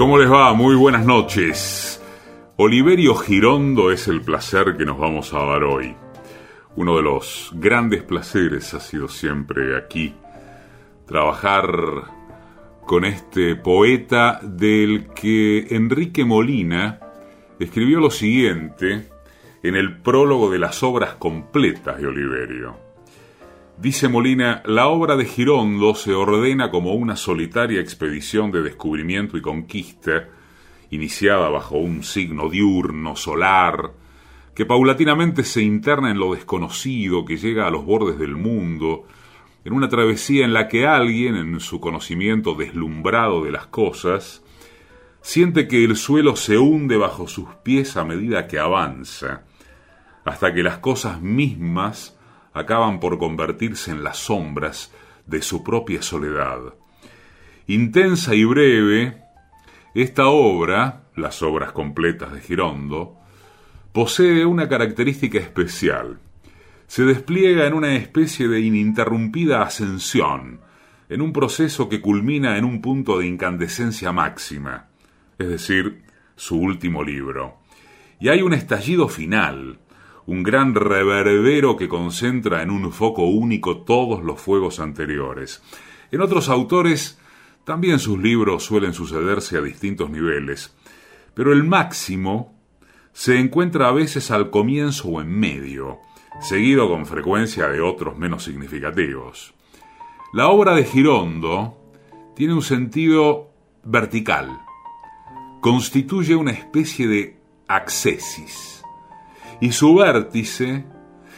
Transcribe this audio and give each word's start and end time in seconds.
¿Cómo 0.00 0.16
les 0.16 0.32
va? 0.32 0.54
Muy 0.54 0.76
buenas 0.76 1.04
noches. 1.04 2.02
Oliverio 2.56 3.14
Girondo 3.16 3.92
es 3.92 4.08
el 4.08 4.22
placer 4.22 4.78
que 4.78 4.86
nos 4.86 4.96
vamos 4.96 5.34
a 5.34 5.44
dar 5.44 5.62
hoy. 5.62 5.94
Uno 6.76 6.96
de 6.96 7.02
los 7.02 7.50
grandes 7.56 8.02
placeres 8.02 8.72
ha 8.72 8.80
sido 8.80 9.08
siempre 9.08 9.76
aquí 9.76 10.14
trabajar 11.04 11.66
con 12.86 13.04
este 13.04 13.56
poeta 13.56 14.40
del 14.42 15.08
que 15.08 15.66
Enrique 15.68 16.24
Molina 16.24 16.98
escribió 17.58 18.00
lo 18.00 18.10
siguiente 18.10 19.06
en 19.62 19.76
el 19.76 20.00
prólogo 20.00 20.50
de 20.50 20.60
las 20.60 20.82
obras 20.82 21.16
completas 21.16 22.00
de 22.00 22.06
Oliverio. 22.06 22.89
Dice 23.80 24.08
Molina, 24.08 24.62
la 24.66 24.88
obra 24.88 25.16
de 25.16 25.24
Girondo 25.24 25.94
se 25.94 26.12
ordena 26.12 26.70
como 26.70 26.92
una 26.92 27.16
solitaria 27.16 27.80
expedición 27.80 28.52
de 28.52 28.62
descubrimiento 28.62 29.38
y 29.38 29.40
conquista, 29.40 30.28
iniciada 30.90 31.48
bajo 31.48 31.78
un 31.78 32.02
signo 32.02 32.50
diurno, 32.50 33.16
solar, 33.16 33.92
que 34.54 34.66
paulatinamente 34.66 35.44
se 35.44 35.62
interna 35.62 36.10
en 36.10 36.18
lo 36.18 36.34
desconocido, 36.34 37.24
que 37.24 37.38
llega 37.38 37.66
a 37.66 37.70
los 37.70 37.86
bordes 37.86 38.18
del 38.18 38.36
mundo, 38.36 39.06
en 39.64 39.72
una 39.72 39.88
travesía 39.88 40.44
en 40.44 40.52
la 40.52 40.68
que 40.68 40.86
alguien, 40.86 41.34
en 41.34 41.58
su 41.58 41.80
conocimiento 41.80 42.52
deslumbrado 42.52 43.44
de 43.44 43.52
las 43.52 43.66
cosas, 43.68 44.44
siente 45.22 45.68
que 45.68 45.82
el 45.84 45.96
suelo 45.96 46.36
se 46.36 46.58
hunde 46.58 46.98
bajo 46.98 47.28
sus 47.28 47.48
pies 47.64 47.96
a 47.96 48.04
medida 48.04 48.46
que 48.46 48.58
avanza, 48.58 49.44
hasta 50.26 50.52
que 50.52 50.62
las 50.62 50.80
cosas 50.80 51.22
mismas 51.22 52.19
acaban 52.52 53.00
por 53.00 53.18
convertirse 53.18 53.90
en 53.90 54.02
las 54.02 54.18
sombras 54.18 54.92
de 55.26 55.42
su 55.42 55.62
propia 55.62 56.02
soledad. 56.02 56.74
Intensa 57.66 58.34
y 58.34 58.44
breve, 58.44 59.22
esta 59.94 60.26
obra, 60.28 61.04
las 61.16 61.42
obras 61.42 61.72
completas 61.72 62.32
de 62.32 62.40
Girondo, 62.40 63.16
posee 63.92 64.44
una 64.44 64.68
característica 64.68 65.38
especial. 65.38 66.18
Se 66.86 67.04
despliega 67.04 67.66
en 67.66 67.74
una 67.74 67.94
especie 67.94 68.48
de 68.48 68.60
ininterrumpida 68.60 69.62
ascensión, 69.62 70.60
en 71.08 71.20
un 71.20 71.32
proceso 71.32 71.88
que 71.88 72.00
culmina 72.00 72.56
en 72.56 72.64
un 72.64 72.80
punto 72.80 73.18
de 73.18 73.26
incandescencia 73.26 74.12
máxima, 74.12 74.88
es 75.38 75.48
decir, 75.48 76.02
su 76.36 76.56
último 76.56 77.02
libro. 77.02 77.58
Y 78.20 78.28
hay 78.28 78.42
un 78.42 78.54
estallido 78.54 79.08
final, 79.08 79.78
un 80.30 80.44
gran 80.44 80.76
reverbero 80.76 81.76
que 81.76 81.88
concentra 81.88 82.62
en 82.62 82.70
un 82.70 82.92
foco 82.92 83.24
único 83.24 83.78
todos 83.78 84.22
los 84.22 84.40
fuegos 84.40 84.78
anteriores. 84.78 85.60
En 86.12 86.20
otros 86.20 86.48
autores 86.48 87.18
también 87.64 87.98
sus 87.98 88.16
libros 88.16 88.62
suelen 88.62 88.94
sucederse 88.94 89.58
a 89.58 89.60
distintos 89.60 90.08
niveles, 90.08 90.72
pero 91.34 91.52
el 91.52 91.64
máximo 91.64 92.54
se 93.12 93.40
encuentra 93.40 93.88
a 93.88 93.92
veces 93.92 94.30
al 94.30 94.50
comienzo 94.50 95.08
o 95.08 95.20
en 95.20 95.36
medio, 95.36 95.98
seguido 96.40 96.88
con 96.88 97.06
frecuencia 97.06 97.66
de 97.66 97.80
otros 97.80 98.16
menos 98.16 98.44
significativos. 98.44 99.52
La 100.32 100.46
obra 100.46 100.76
de 100.76 100.84
Girondo 100.84 101.76
tiene 102.36 102.54
un 102.54 102.62
sentido 102.62 103.50
vertical, 103.82 104.60
constituye 105.60 106.36
una 106.36 106.52
especie 106.52 107.08
de 107.08 107.36
accesis 107.66 108.79
y 109.60 109.72
su 109.72 109.94
vértice 109.94 110.84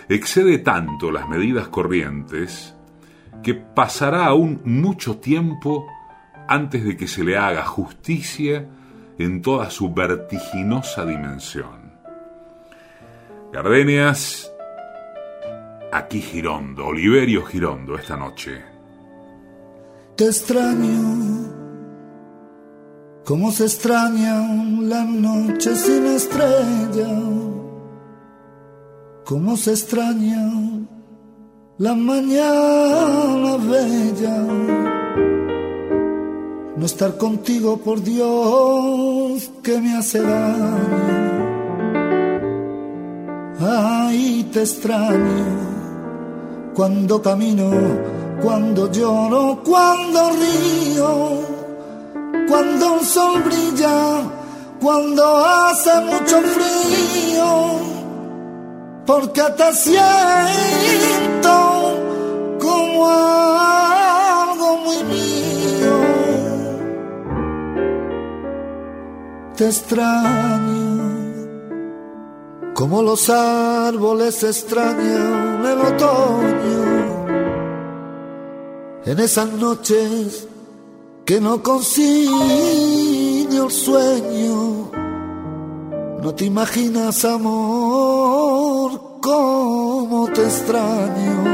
excede 0.08 0.58
tanto 0.58 1.10
las 1.10 1.28
medidas 1.28 1.68
corrientes 1.68 2.74
que 3.42 3.54
pasará 3.54 4.26
aún 4.26 4.60
mucho 4.64 5.16
tiempo 5.18 5.86
antes 6.48 6.84
de 6.84 6.96
que 6.96 7.08
se 7.08 7.24
le 7.24 7.36
haga 7.36 7.64
justicia 7.64 8.68
en 9.18 9.42
toda 9.42 9.70
su 9.70 9.92
vertiginosa 9.92 11.04
dimensión. 11.04 11.92
Gardenias, 13.52 14.50
aquí 15.92 16.20
Girondo, 16.20 16.86
Oliverio 16.86 17.44
Girondo, 17.44 17.96
esta 17.96 18.16
noche. 18.16 18.62
Te 20.16 20.26
extraño, 20.26 21.52
como 23.24 23.50
se 23.50 23.64
extrañan 23.64 24.88
las 24.88 25.06
noches 25.06 25.80
sin 25.80 26.06
estrellas 26.06 27.51
cómo 29.24 29.56
se 29.56 29.70
extraña 29.70 30.50
la 31.78 31.94
mañana 31.94 33.56
bella. 33.56 34.36
No 36.76 36.86
estar 36.86 37.16
contigo, 37.16 37.76
por 37.78 38.02
Dios, 38.02 39.50
que 39.62 39.80
me 39.80 39.96
hace 39.96 40.20
daño. 40.20 41.42
Ay, 43.60 44.48
te 44.52 44.60
extraño 44.60 45.72
cuando 46.74 47.22
camino, 47.22 47.70
cuando 48.42 48.90
lloro, 48.90 49.62
cuando 49.64 50.30
río, 50.30 51.40
cuando 52.48 52.96
el 52.96 53.06
sol 53.06 53.42
brilla, 53.42 54.22
cuando 54.80 55.36
hace 55.36 56.00
mucho 56.00 56.40
frío 56.40 57.91
porque 59.06 59.42
te 59.56 59.72
siento 59.72 61.56
como 62.60 63.08
algo 63.08 64.76
muy 64.78 65.04
mío. 65.04 65.96
Te 69.56 69.66
extraño 69.66 70.92
como 72.74 73.02
los 73.02 73.30
árboles 73.30 74.42
extrañan 74.42 75.64
el 75.64 75.78
otoño. 75.78 76.82
En 79.04 79.18
esas 79.20 79.52
noches 79.52 80.48
que 81.24 81.40
no 81.40 81.62
consigue 81.62 83.42
el 83.50 83.70
sueño, 83.70 84.91
no 86.22 86.32
te 86.36 86.44
imaginas 86.44 87.24
amor 87.24 89.18
cómo 89.20 90.28
te 90.32 90.42
extraño, 90.44 91.44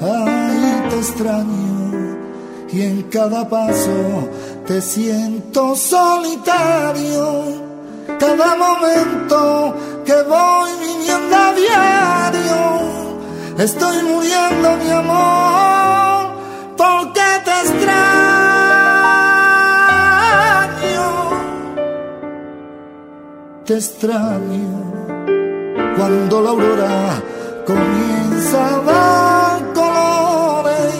ay, 0.00 0.86
te 0.88 0.96
extraño, 0.96 2.16
y 2.72 2.80
en 2.80 3.02
cada 3.02 3.46
paso 3.46 4.30
te 4.66 4.80
siento 4.80 5.76
solitario, 5.76 7.44
cada 8.18 8.56
momento 8.56 9.76
que 10.06 10.22
voy 10.22 10.70
viviendo 10.80 11.36
a 11.36 11.52
diario, 11.52 12.58
estoy 13.58 14.02
muriendo 14.02 14.76
mi 14.82 14.90
amor, 14.90 16.26
porque 16.74 17.20
te 17.44 17.50
extraño, 17.68 18.13
te 23.74 23.78
extraño 23.78 24.70
cuando 25.96 26.40
la 26.42 26.50
aurora 26.50 27.22
comienza 27.66 28.58
a 28.66 28.78
dar 28.92 29.72
colores, 29.72 30.94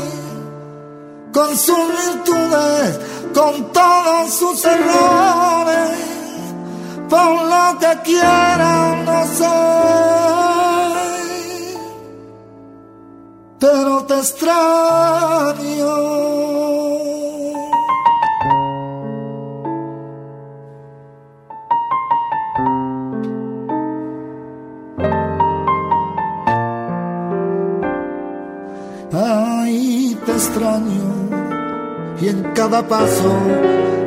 con 1.33 1.57
sus 1.57 1.89
virtudes, 2.03 2.99
con 3.33 3.73
todos 3.73 4.35
sus 4.35 4.65
errores, 4.65 5.91
por 7.09 7.45
lo 7.53 7.79
que 7.79 7.93
quieran 8.03 9.05
no 9.05 9.25
sé, 9.39 9.57
pero 13.61 14.05
te 14.05 14.15
extraño. 14.15 15.05
Extraño 30.45 31.09
y 32.21 32.29
en 32.29 32.43
cada 32.55 32.87
paso 32.87 33.33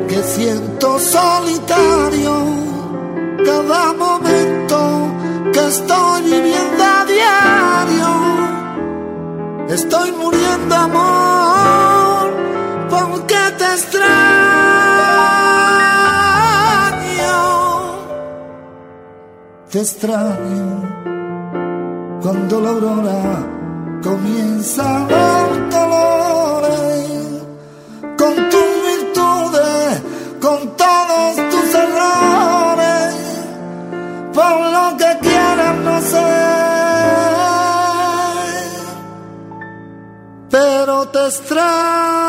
que 0.08 0.22
siento 0.22 0.98
solitario, 1.00 2.34
cada 3.44 3.92
momento 3.92 4.78
que 5.52 5.66
estoy 5.66 6.22
viviendo 6.22 6.84
a 6.84 7.04
diario, 7.16 8.10
estoy 9.68 10.12
muriendo 10.12 10.74
amor 10.76 12.30
porque 12.88 13.40
te 13.58 13.68
extraño, 13.78 14.08
te 19.70 19.78
extraño 19.80 20.68
cuando 22.22 22.60
la 22.60 22.70
aurora 22.70 23.57
comienza 24.02 24.82
a 24.82 25.48
dolores 25.70 27.06
con 28.16 28.34
tus 28.50 28.68
virtudes, 28.88 30.02
con 30.40 30.76
todos 30.76 31.36
tus 31.50 31.74
errores, 31.74 33.14
por 34.32 34.60
lo 34.74 34.96
que 34.96 35.18
quieras 35.20 35.76
no 35.78 36.00
sé, 36.00 36.30
pero 40.50 41.08
te 41.08 41.26
extraño. 41.26 42.28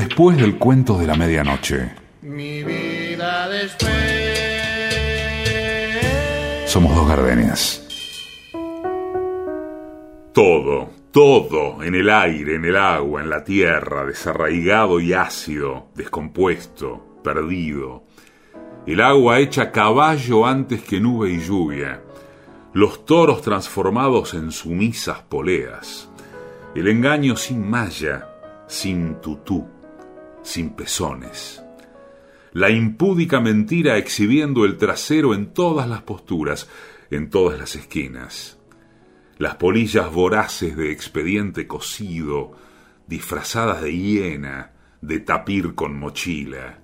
Después 0.00 0.38
del 0.38 0.56
cuento 0.56 0.96
de 0.96 1.06
la 1.06 1.14
medianoche. 1.14 1.90
Mi 2.22 2.64
vida 2.64 3.50
después. 3.50 3.92
Somos 6.64 6.96
dos 6.96 7.06
gardenias. 7.06 7.86
Todo, 10.32 10.88
todo, 11.10 11.82
en 11.82 11.94
el 11.94 12.08
aire, 12.08 12.54
en 12.54 12.64
el 12.64 12.78
agua, 12.78 13.20
en 13.20 13.28
la 13.28 13.44
tierra, 13.44 14.06
desarraigado 14.06 15.00
y 15.00 15.12
ácido, 15.12 15.88
descompuesto, 15.94 17.18
perdido. 17.22 18.04
El 18.86 19.02
agua 19.02 19.38
hecha 19.38 19.70
caballo 19.70 20.46
antes 20.46 20.82
que 20.82 20.98
nube 20.98 21.30
y 21.30 21.40
lluvia. 21.40 22.00
Los 22.72 23.04
toros 23.04 23.42
transformados 23.42 24.32
en 24.32 24.50
sumisas 24.50 25.20
poleas. 25.20 26.08
El 26.74 26.88
engaño 26.88 27.36
sin 27.36 27.68
malla, 27.68 28.28
sin 28.66 29.16
tutú 29.16 29.68
sin 30.42 30.70
pezones. 30.70 31.62
La 32.52 32.70
impúdica 32.70 33.40
mentira 33.40 33.96
exhibiendo 33.96 34.64
el 34.64 34.76
trasero 34.76 35.34
en 35.34 35.52
todas 35.52 35.88
las 35.88 36.02
posturas, 36.02 36.68
en 37.10 37.30
todas 37.30 37.58
las 37.58 37.76
esquinas. 37.76 38.58
Las 39.38 39.56
polillas 39.56 40.12
voraces 40.12 40.76
de 40.76 40.90
expediente 40.90 41.66
cocido, 41.66 42.52
disfrazadas 43.06 43.82
de 43.82 43.96
hiena, 43.96 44.72
de 45.00 45.20
tapir 45.20 45.74
con 45.74 45.98
mochila. 45.98 46.78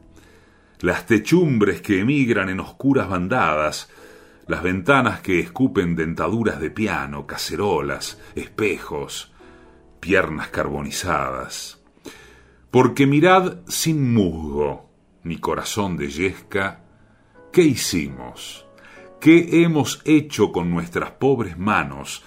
Las 0.80 1.06
techumbres 1.06 1.80
que 1.80 2.00
emigran 2.00 2.48
en 2.48 2.60
oscuras 2.60 3.08
bandadas, 3.08 3.90
las 4.46 4.62
ventanas 4.62 5.20
que 5.20 5.40
escupen 5.40 5.96
dentaduras 5.96 6.60
de 6.60 6.70
piano, 6.70 7.26
cacerolas, 7.26 8.20
espejos, 8.36 9.32
piernas 10.00 10.48
carbonizadas 10.48 11.82
porque 12.76 13.06
mirad 13.06 13.60
sin 13.68 14.12
musgo, 14.12 14.90
mi 15.22 15.38
corazón 15.38 15.96
de 15.96 16.10
yesca, 16.10 16.84
¿qué 17.50 17.62
hicimos? 17.62 18.66
¿Qué 19.18 19.62
hemos 19.62 20.02
hecho 20.04 20.52
con 20.52 20.70
nuestras 20.70 21.12
pobres 21.12 21.56
manos, 21.56 22.22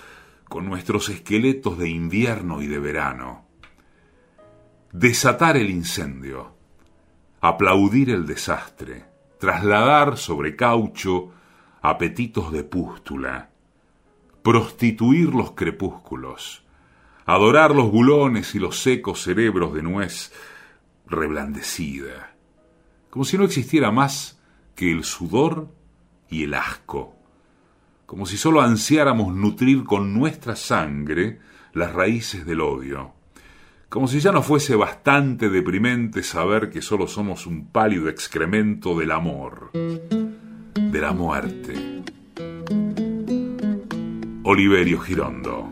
con 0.45 0.65
nuestros 0.65 1.09
esqueletos 1.09 1.77
de 1.77 1.89
invierno 1.89 2.63
y 2.63 2.65
de 2.67 2.79
verano? 2.79 3.45
Desatar 4.91 5.55
el 5.55 5.69
incendio, 5.69 6.55
aplaudir 7.41 8.09
el 8.09 8.25
desastre, 8.25 9.05
trasladar 9.39 10.17
sobre 10.17 10.55
caucho 10.55 11.31
apetitos 11.79 12.51
de 12.51 12.63
pústula, 12.63 13.51
prostituir 14.41 15.31
los 15.31 15.51
crepúsculos, 15.51 16.63
adorar 17.29 17.75
los 17.75 17.91
bulones 17.91 18.55
y 18.55 18.59
los 18.59 18.79
secos 18.79 19.21
cerebros 19.21 19.71
de 19.75 19.83
nuez 19.83 20.33
reblandecida, 21.05 22.33
como 23.11 23.23
si 23.23 23.37
no 23.37 23.43
existiera 23.43 23.91
más 23.91 24.41
que 24.73 24.91
el 24.91 25.03
sudor 25.03 25.67
y 26.27 26.45
el 26.45 26.55
asco, 26.55 27.15
como 28.07 28.25
si 28.25 28.35
sólo 28.35 28.61
ansiáramos 28.61 29.31
nutrir 29.35 29.83
con 29.83 30.11
nuestra 30.11 30.55
sangre 30.55 31.37
las 31.73 31.93
raíces 31.93 32.47
del 32.47 32.61
odio, 32.61 33.13
como 33.89 34.07
si 34.07 34.19
ya 34.21 34.31
no 34.31 34.41
fuese 34.41 34.75
bastante 34.75 35.51
deprimente 35.51 36.23
saber 36.23 36.71
que 36.71 36.81
sólo 36.81 37.07
somos 37.07 37.45
un 37.45 37.67
pálido 37.67 38.09
excremento 38.09 38.97
del 38.97 39.11
amor, 39.11 39.69
de 39.73 40.99
la 40.99 41.11
muerte. 41.13 41.75
Oliverio 44.43 44.99
Girondo 44.99 45.71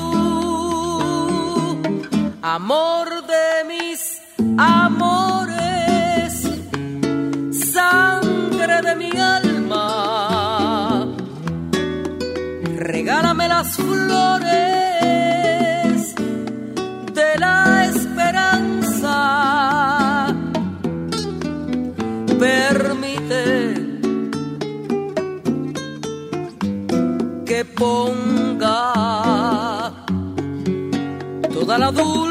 amor 2.55 3.07
de 3.33 3.63
mis 3.65 4.21
amores, 4.57 6.33
sangre 7.73 8.81
de 8.81 8.95
mi 8.97 9.11
alma, 9.17 11.07
regálame 12.75 13.47
las 13.47 13.77
flores 13.77 14.43
de 17.13 17.39
la 17.39 17.85
esperanza, 17.85 19.15
permite 22.37 23.43
que 27.45 27.63
ponga 27.63 28.93
toda 31.53 31.77
la 31.77 31.91
dulce 31.91 32.30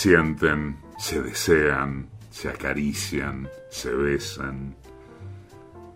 Se 0.00 0.08
presienten, 0.08 0.78
se 0.98 1.20
desean, 1.20 2.08
se 2.30 2.48
acarician, 2.48 3.46
se 3.70 3.90
besan, 3.90 4.74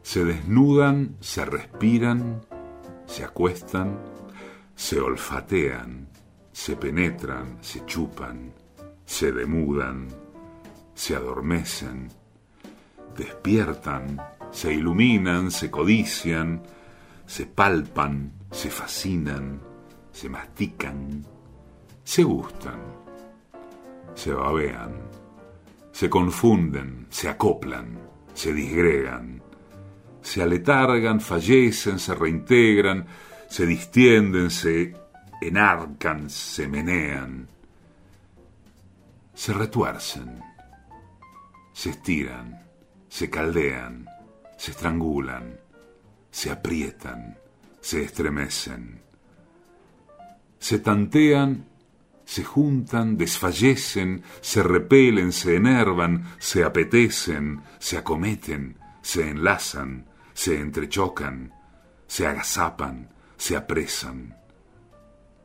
se 0.03 0.25
desnudan, 0.25 1.17
se 1.21 1.45
respiran, 1.47 2.43
se 3.07 3.25
acuestan, 3.25 3.99
se 4.77 5.01
olfatean, 5.01 6.07
se 6.53 6.77
penetran, 6.77 7.57
se 7.63 7.81
chupan, 7.87 8.53
se 9.07 9.33
demudan, 9.33 10.09
se 10.95 11.17
adormecen, 11.17 12.11
despiertan, 13.17 14.21
se 14.53 14.75
iluminan, 14.75 15.51
se 15.51 15.71
codician, 15.71 16.63
se 17.27 17.47
palpan, 17.47 18.33
se 18.53 18.69
fascinan, 18.69 19.63
se 20.13 20.29
mastican, 20.29 21.25
se 22.05 22.23
gustan, 22.23 23.04
se 24.15 24.33
babean, 24.33 24.95
se 25.93 26.09
confunden, 26.09 27.07
se 27.11 27.29
acoplan, 27.29 27.99
se 28.35 28.53
disgregan, 28.53 29.41
se 30.23 30.43
aletargan, 30.43 31.21
fallecen, 31.21 31.99
se 31.99 32.15
reintegran, 32.15 33.07
se 33.49 33.67
distienden, 33.67 34.51
se 34.51 34.95
enarcan, 35.41 36.31
se 36.31 36.67
menean, 36.69 37.49
se 39.35 39.53
retuercen, 39.53 40.43
se 41.73 41.91
estiran, 41.91 42.59
se 43.09 43.29
caldean, 43.31 44.07
se 44.57 44.71
estrangulan, 44.71 45.59
se 46.31 46.51
aprietan, 46.51 47.37
se 47.81 48.03
estremecen, 48.03 49.01
se 50.59 50.79
tantean 50.79 51.74
se 52.35 52.43
juntan, 52.43 53.17
desfallecen, 53.17 54.25
se 54.41 54.61
repelen, 54.65 55.31
se 55.31 55.55
enervan, 55.55 56.25
se 56.41 56.65
apetecen, 56.65 57.63
se 57.79 57.97
acometen, 57.99 58.77
se 59.03 59.29
enlazan, 59.29 60.07
se 60.33 60.59
entrechocan, 60.59 61.53
se 62.09 62.27
agazapan, 62.27 63.09
se 63.37 63.57
apresan, 63.57 64.35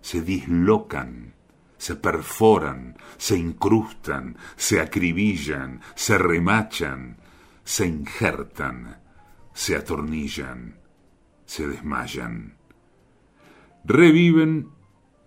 se 0.02 0.22
dislocan, 0.22 1.36
se 1.78 1.96
perforan, 1.96 2.98
se 3.20 3.38
incrustan, 3.38 4.36
se 4.58 4.82
acribillan, 4.82 5.82
se 5.94 6.18
remachan, 6.18 7.18
se 7.64 7.86
injertan, 7.86 8.98
se 9.54 9.76
atornillan, 9.76 10.74
se 11.46 11.68
desmayan, 11.68 12.56
reviven, 13.86 14.70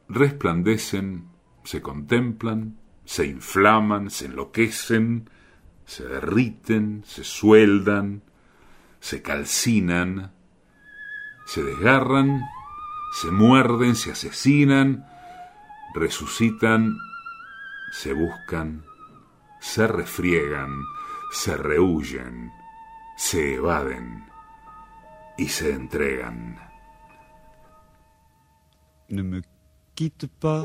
resplandecen, 0.09 1.32
se 1.65 1.81
contemplan, 1.81 2.77
se 3.05 3.27
inflaman, 3.27 4.11
se 4.11 4.27
enloquecen, 4.27 5.29
se 5.87 6.05
derriten, 6.07 7.03
se 7.07 7.25
sueldan, 7.25 8.23
se 9.01 9.23
calcinan, 9.23 10.33
se 11.47 11.63
desgarran, 11.63 12.41
se 13.21 13.31
muerden, 13.31 13.95
se 13.95 14.13
asesinan, 14.13 15.07
resucitan, 15.95 16.97
se 17.93 18.15
buscan, 18.15 18.85
se 19.61 19.87
refriegan, 19.87 20.83
se 21.33 21.57
rehuyen, 21.57 22.51
se 23.17 23.55
evaden 23.55 24.25
y 25.37 25.49
se 25.49 25.73
entregan. 25.73 26.59
Ne 29.09 29.23
me 29.23 29.43
pas 30.41 30.65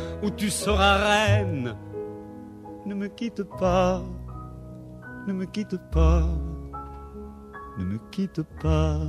où 0.23 0.29
tu 0.29 0.49
seras 0.49 0.97
reine. 0.97 1.75
Ne 2.85 2.95
me 2.95 3.07
quitte 3.07 3.43
pas, 3.43 4.01
ne 5.27 5.33
me 5.33 5.45
quitte 5.45 5.77
pas, 5.91 6.23
ne 7.77 7.85
me 7.85 7.97
quitte 8.11 8.41
pas, 8.61 8.99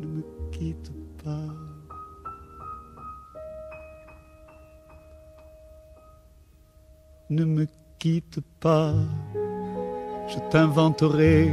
ne 0.00 0.06
me 0.06 0.22
quitte 0.50 0.90
pas. 1.22 1.54
Ne 7.30 7.44
me 7.44 7.66
quitte 7.98 8.40
pas, 8.60 8.92
je 10.28 10.38
t'inventerai 10.50 11.50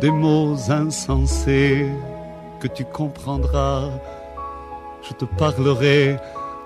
des 0.00 0.10
mots 0.10 0.54
insensés 0.70 1.88
que 2.60 2.68
tu 2.68 2.84
comprendras. 2.84 3.90
Je 5.02 5.12
te 5.14 5.24
parlerai 5.24 6.18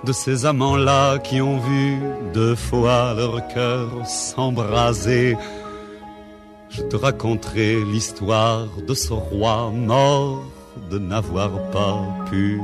de 0.05 0.13
ces 0.13 0.47
amants-là 0.47 1.19
qui 1.19 1.41
ont 1.41 1.59
vu 1.59 1.99
deux 2.33 2.55
fois 2.55 3.15
leur 3.15 3.47
cœur 3.49 3.89
s'embraser. 4.07 5.37
Je 6.71 6.83
te 6.83 6.97
raconterai 6.97 7.83
l'histoire 7.85 8.69
de 8.87 8.95
ce 8.95 9.13
roi 9.13 9.71
mort 9.71 10.45
de 10.91 10.99
n'avoir 10.99 11.51
pas 11.71 11.99
pu 12.31 12.61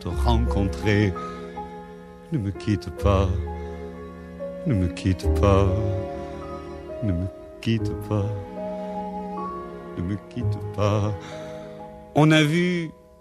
te 0.00 0.08
rencontrer. 0.08 1.12
Ne 2.32 2.38
me 2.38 2.50
quitte 2.50 2.90
pas, 3.02 3.28
ne 4.66 4.74
me 4.74 4.88
quitte 4.88 5.26
pas, 5.40 5.66
ne 7.02 7.12
me 7.12 7.26
quitte 7.60 7.92
pas, 8.08 8.26
ne 9.96 10.02
me 10.02 10.16
quitte 10.28 10.58
pas. 10.76 11.12
On 12.14 12.30
a 12.30 12.42
vu 12.42 12.90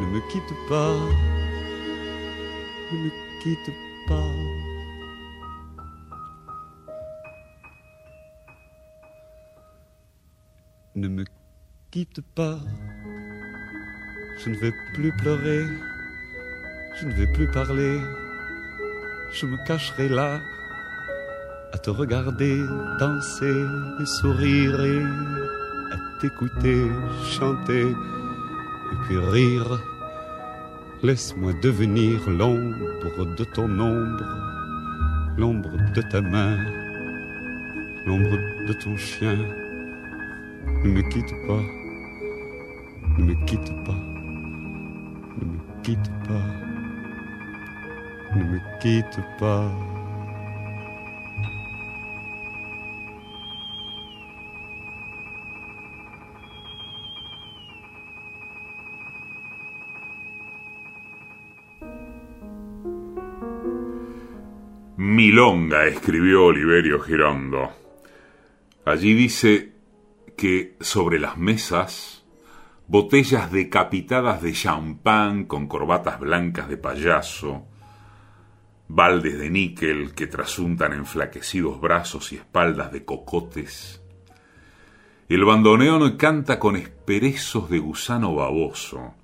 ne 0.00 0.06
me 0.06 0.20
quitte 0.30 0.54
pas 0.68 0.94
ne 2.92 2.98
me 2.98 3.10
quitte 3.40 3.70
pas. 4.06 4.32
Ne 10.94 11.08
me 11.08 11.24
quitte 11.90 12.20
pas. 12.34 12.58
Je 14.38 14.50
ne 14.50 14.56
vais 14.56 14.72
plus 14.94 15.12
pleurer. 15.18 15.66
Je 16.96 17.06
ne 17.06 17.12
vais 17.12 17.26
plus 17.32 17.50
parler. 17.50 18.00
Je 19.32 19.46
me 19.46 19.56
cacherai 19.66 20.08
là 20.08 20.40
à 21.72 21.78
te 21.78 21.90
regarder 21.90 22.64
danser 22.98 23.66
et 24.00 24.06
sourire 24.06 24.80
et 24.80 25.02
à 25.92 26.20
t'écouter 26.20 26.86
chanter 27.38 27.94
et 28.92 28.96
puis 29.04 29.18
rire. 29.18 29.80
Laisse-moi 31.02 31.52
devenir 31.62 32.28
l'ombre 32.28 33.24
de 33.36 33.44
ton 33.44 33.70
ombre, 33.78 34.24
l'ombre 35.36 35.70
de 35.94 36.02
ta 36.02 36.20
main, 36.20 36.58
l'ombre 38.04 38.36
de 38.66 38.72
ton 38.72 38.96
chien. 38.96 39.38
Ne 40.84 40.90
me 40.90 41.02
quitte 41.08 41.32
pas, 41.46 41.62
ne 43.18 43.24
me 43.24 43.34
quitte 43.46 43.72
pas, 43.84 44.00
ne 45.38 45.44
me 45.44 45.82
quitte 45.84 46.10
pas, 46.26 46.46
ne 48.36 48.44
me 48.44 48.58
quitte 48.80 49.20
pas. 49.38 49.87
Milonga, 65.00 65.86
escribió 65.86 66.46
Oliverio 66.46 66.98
Girondo. 66.98 67.70
Allí 68.84 69.14
dice 69.14 69.74
que 70.36 70.74
sobre 70.80 71.20
las 71.20 71.38
mesas, 71.38 72.24
botellas 72.88 73.52
decapitadas 73.52 74.42
de 74.42 74.52
champán 74.52 75.44
con 75.44 75.68
corbatas 75.68 76.18
blancas 76.18 76.68
de 76.68 76.78
payaso, 76.78 77.64
baldes 78.88 79.38
de 79.38 79.50
níquel 79.50 80.16
que 80.16 80.26
trasuntan 80.26 80.92
enflaquecidos 80.94 81.80
brazos 81.80 82.32
y 82.32 82.34
espaldas 82.34 82.90
de 82.90 83.04
cocotes. 83.04 84.02
El 85.28 85.44
bandoneón 85.44 86.16
canta 86.16 86.58
con 86.58 86.74
esperezos 86.74 87.70
de 87.70 87.78
gusano 87.78 88.34
baboso, 88.34 89.14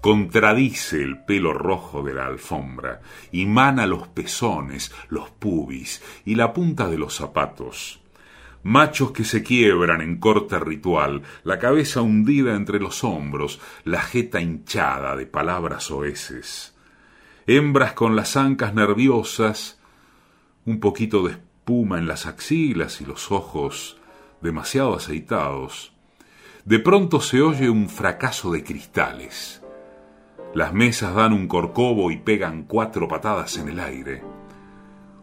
contradice 0.00 1.02
el 1.02 1.24
pelo 1.24 1.52
rojo 1.52 2.02
de 2.02 2.14
la 2.14 2.26
alfombra, 2.26 3.00
y 3.32 3.46
mana 3.46 3.86
los 3.86 4.08
pezones, 4.08 4.92
los 5.08 5.30
pubis 5.30 6.02
y 6.24 6.34
la 6.34 6.52
punta 6.52 6.88
de 6.88 6.98
los 6.98 7.14
zapatos. 7.14 8.00
Machos 8.62 9.12
que 9.12 9.24
se 9.24 9.42
quiebran 9.42 10.00
en 10.00 10.16
corte 10.18 10.58
ritual, 10.58 11.22
la 11.44 11.58
cabeza 11.58 12.02
hundida 12.02 12.54
entre 12.54 12.80
los 12.80 13.04
hombros, 13.04 13.60
la 13.84 14.00
jeta 14.00 14.40
hinchada 14.40 15.14
de 15.14 15.26
palabras 15.26 15.90
oeces. 15.90 16.74
Hembras 17.46 17.92
con 17.92 18.16
las 18.16 18.36
ancas 18.36 18.74
nerviosas, 18.74 19.78
un 20.64 20.80
poquito 20.80 21.22
de 21.22 21.34
espuma 21.34 21.98
en 21.98 22.08
las 22.08 22.26
axilas 22.26 23.00
y 23.00 23.06
los 23.06 23.30
ojos 23.30 23.98
demasiado 24.40 24.96
aceitados. 24.96 25.92
De 26.64 26.80
pronto 26.80 27.20
se 27.20 27.42
oye 27.42 27.70
un 27.70 27.88
fracaso 27.88 28.50
de 28.50 28.64
cristales. 28.64 29.62
Las 30.56 30.72
mesas 30.72 31.14
dan 31.14 31.34
un 31.34 31.48
corcovo 31.48 32.10
y 32.10 32.16
pegan 32.16 32.62
cuatro 32.62 33.08
patadas 33.08 33.58
en 33.58 33.68
el 33.68 33.78
aire. 33.78 34.22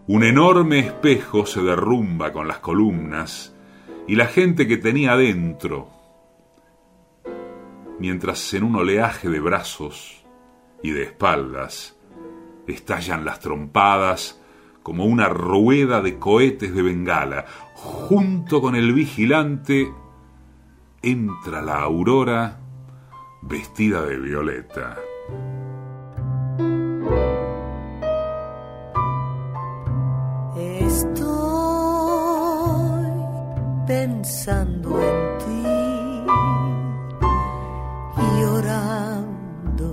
Un 0.06 0.24
enorme 0.24 0.78
espejo 0.78 1.48
se 1.48 1.64
derrumba 1.64 2.32
con 2.32 2.48
las 2.48 2.60
columnas 2.60 3.56
y 4.08 4.14
la 4.14 4.28
gente 4.28 4.68
que 4.68 4.78
tenía 4.78 5.14
adentro, 5.14 5.90
mientras 7.98 8.54
en 8.54 8.64
un 8.64 8.76
oleaje 8.76 9.28
de 9.28 9.40
brazos 9.40 10.24
y 10.84 10.92
de 10.92 11.02
espaldas 11.02 11.98
estallan 12.68 13.26
las 13.26 13.40
trompadas 13.40 14.40
como 14.84 15.06
una 15.06 15.30
rueda 15.30 16.04
de 16.04 16.20
cohetes 16.20 16.76
de 16.76 16.84
bengala, 16.84 17.46
junto 17.74 18.62
con 18.62 18.76
el 18.76 18.94
vigilante 18.94 19.92
entra 21.02 21.64
la 21.64 21.82
aurora 21.82 22.60
vestida 23.42 24.04
de 24.04 24.20
violeta. 24.20 25.00
Pensando 33.88 34.90
en 35.02 35.38
ti 35.40 35.64
y 38.18 38.42
llorando. 38.42 39.88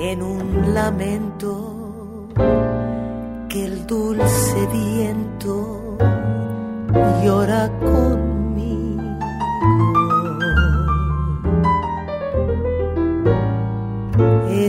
En 0.00 0.22
un 0.22 0.74
lamento 0.74 2.28
que 3.48 3.64
el 3.64 3.86
dulce 3.86 4.66
viento 4.72 5.96
llora 7.22 7.70
conmigo. 7.78 8.19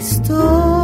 Estoy 0.02 0.81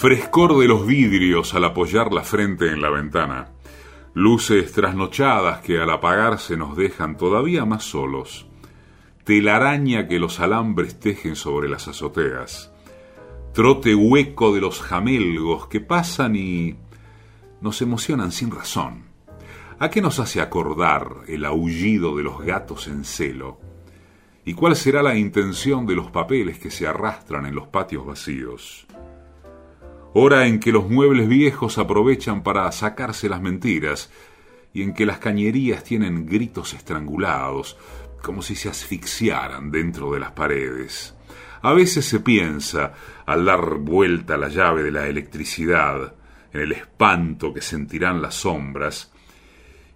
Frescor 0.00 0.56
de 0.56 0.66
los 0.66 0.86
vidrios 0.86 1.52
al 1.52 1.62
apoyar 1.62 2.10
la 2.10 2.22
frente 2.22 2.72
en 2.72 2.80
la 2.80 2.88
ventana. 2.88 3.50
Luces 4.14 4.72
trasnochadas 4.72 5.60
que 5.60 5.78
al 5.78 5.90
apagarse 5.90 6.56
nos 6.56 6.74
dejan 6.74 7.18
todavía 7.18 7.66
más 7.66 7.84
solos. 7.84 8.46
Telaraña 9.24 10.08
que 10.08 10.18
los 10.18 10.40
alambres 10.40 10.98
tejen 10.98 11.36
sobre 11.36 11.68
las 11.68 11.86
azoteas. 11.86 12.72
Trote 13.52 13.94
hueco 13.94 14.54
de 14.54 14.62
los 14.62 14.80
jamelgos 14.80 15.66
que 15.66 15.80
pasan 15.80 16.34
y 16.34 16.78
nos 17.60 17.82
emocionan 17.82 18.32
sin 18.32 18.50
razón. 18.50 19.04
¿A 19.78 19.90
qué 19.90 20.00
nos 20.00 20.18
hace 20.18 20.40
acordar 20.40 21.08
el 21.28 21.44
aullido 21.44 22.16
de 22.16 22.22
los 22.22 22.40
gatos 22.40 22.88
en 22.88 23.04
celo? 23.04 23.60
¿Y 24.46 24.54
cuál 24.54 24.76
será 24.76 25.02
la 25.02 25.14
intención 25.14 25.84
de 25.84 25.94
los 25.94 26.10
papeles 26.10 26.58
que 26.58 26.70
se 26.70 26.86
arrastran 26.86 27.44
en 27.44 27.54
los 27.54 27.66
patios 27.66 28.06
vacíos? 28.06 28.86
Hora 30.12 30.46
en 30.46 30.58
que 30.60 30.72
los 30.72 30.88
muebles 30.88 31.28
viejos 31.28 31.78
aprovechan 31.78 32.42
para 32.42 32.70
sacarse 32.72 33.28
las 33.28 33.40
mentiras 33.40 34.10
y 34.72 34.82
en 34.82 34.94
que 34.94 35.06
las 35.06 35.18
cañerías 35.18 35.84
tienen 35.84 36.26
gritos 36.26 36.74
estrangulados, 36.74 37.76
como 38.22 38.42
si 38.42 38.54
se 38.54 38.68
asfixiaran 38.68 39.70
dentro 39.70 40.12
de 40.12 40.20
las 40.20 40.32
paredes. 40.32 41.14
A 41.62 41.72
veces 41.72 42.06
se 42.06 42.20
piensa, 42.20 42.92
al 43.26 43.44
dar 43.44 43.76
vuelta 43.76 44.36
la 44.36 44.48
llave 44.48 44.82
de 44.82 44.90
la 44.90 45.06
electricidad, 45.06 46.14
en 46.52 46.60
el 46.60 46.72
espanto 46.72 47.52
que 47.52 47.62
sentirán 47.62 48.22
las 48.22 48.34
sombras, 48.34 49.12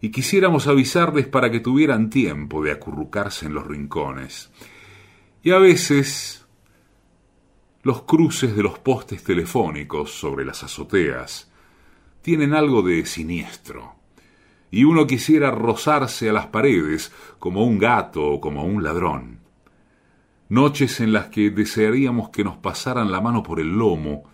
y 0.01 0.11
quisiéramos 0.11 0.67
avisarles 0.67 1.27
para 1.27 1.51
que 1.51 1.61
tuvieran 1.61 2.11
tiempo 2.11 2.63
de 2.63 2.73
acurrucarse 2.73 3.47
en 3.47 3.55
los 3.55 3.67
rincones. 3.67 4.51
Y 5.43 5.53
a 5.53 5.59
veces 5.59 6.44
los 7.85 8.03
cruces 8.03 8.57
de 8.57 8.63
los 8.63 8.79
postes 8.79 9.23
telefónicos 9.23 10.11
sobre 10.11 10.47
las 10.47 10.65
azoteas 10.65 11.53
tienen 12.23 12.55
algo 12.55 12.81
de 12.81 13.05
siniestro, 13.05 13.97
y 14.71 14.85
uno 14.85 15.07
quisiera 15.07 15.51
rozarse 15.51 16.31
a 16.31 16.33
las 16.33 16.47
paredes 16.47 17.13
como 17.39 17.63
un 17.63 17.79
gato 17.79 18.27
o 18.27 18.41
como 18.41 18.65
un 18.65 18.83
ladrón. 18.83 19.41
Noches 20.49 21.01
en 21.01 21.13
las 21.13 21.27
que 21.27 21.51
desearíamos 21.51 22.31
que 22.31 22.43
nos 22.43 22.57
pasaran 22.57 23.13
la 23.13 23.21
mano 23.21 23.43
por 23.43 23.61
el 23.61 23.77
lomo 23.77 24.25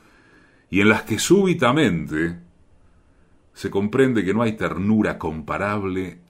y 0.70 0.80
en 0.80 0.88
las 0.88 1.02
que 1.02 1.18
súbitamente 1.18 2.38
se 3.52 3.68
comprende 3.68 4.24
que 4.24 4.32
no 4.32 4.42
hay 4.42 4.52
ternura 4.52 5.18
comparable 5.18 6.20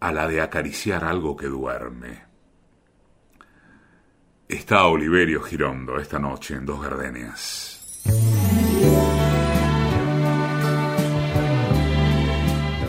a 0.00 0.12
la 0.12 0.26
de 0.26 0.40
acariciar 0.40 1.04
algo 1.04 1.36
que 1.36 1.46
duerme. 1.46 2.25
Está 4.48 4.86
Oliverio 4.86 5.42
Girondo 5.42 5.98
esta 5.98 6.20
noche 6.20 6.54
en 6.54 6.66
Dos 6.66 6.80
Gardenias. 6.80 7.80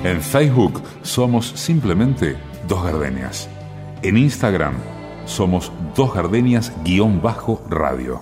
En 0.03 0.21
Facebook 0.21 0.83
somos 1.01 1.47
simplemente 1.47 2.37
Dos 2.67 2.83
Gardenias. 2.83 3.49
En 4.03 4.17
Instagram 4.17 4.75
somos 5.25 5.71
Dos 5.95 6.13
Gardenias-radio. 6.13 8.21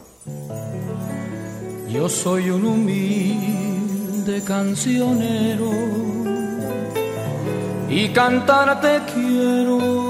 Yo 1.90 2.08
soy 2.08 2.52
un 2.52 2.66
humilde 2.66 4.42
cancionero 4.46 5.72
y 7.90 8.08
cantarte 8.14 9.02
quiero 9.14 10.05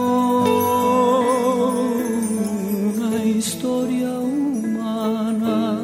historia 3.48 4.10
humana, 4.10 5.80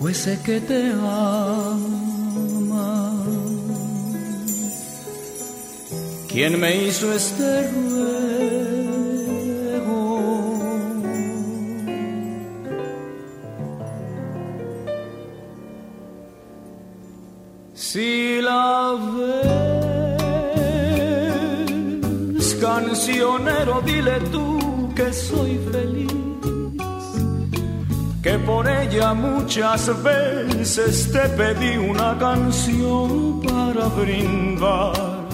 pues 0.00 0.16
sé 0.24 0.40
que 0.44 0.60
te 0.60 0.90
ama. 0.92 1.64
¿Quién 6.28 6.58
me 6.58 6.70
hizo 6.84 7.12
este 7.12 7.70
ruego? 7.70 8.08
Si 17.74 18.40
la 18.42 18.96
ves, 22.34 22.48
cancionero, 22.60 23.80
dile 23.86 24.18
tú 24.32 24.67
que 24.98 25.12
soy 25.12 25.58
feliz, 25.70 26.12
que 28.20 28.36
por 28.40 28.68
ella 28.68 29.14
muchas 29.14 29.90
veces 30.02 31.12
te 31.12 31.28
pedí 31.40 31.76
una 31.76 32.18
canción 32.18 33.40
para 33.42 33.86
brindar 34.00 35.28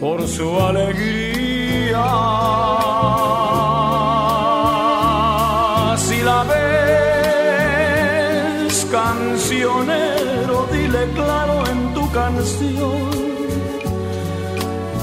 por 0.00 0.26
su 0.26 0.58
alegría. 0.58 2.06
Si 5.98 6.22
la 6.22 6.44
ves, 6.50 7.66
cancionero, 8.90 10.66
dile 10.72 11.02
claro 11.14 11.66
en 11.72 11.92
tu 11.92 12.10
canción 12.10 13.19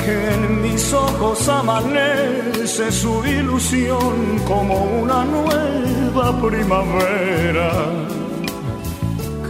que 0.08 0.18
en 0.36 0.62
mis 0.62 0.94
ojos 0.94 1.50
amanece 1.50 2.86
su 2.94 3.26
ilusión 3.26 4.40
como 4.48 4.76
una 5.04 5.26
nueva 5.26 6.26
primavera 6.42 7.72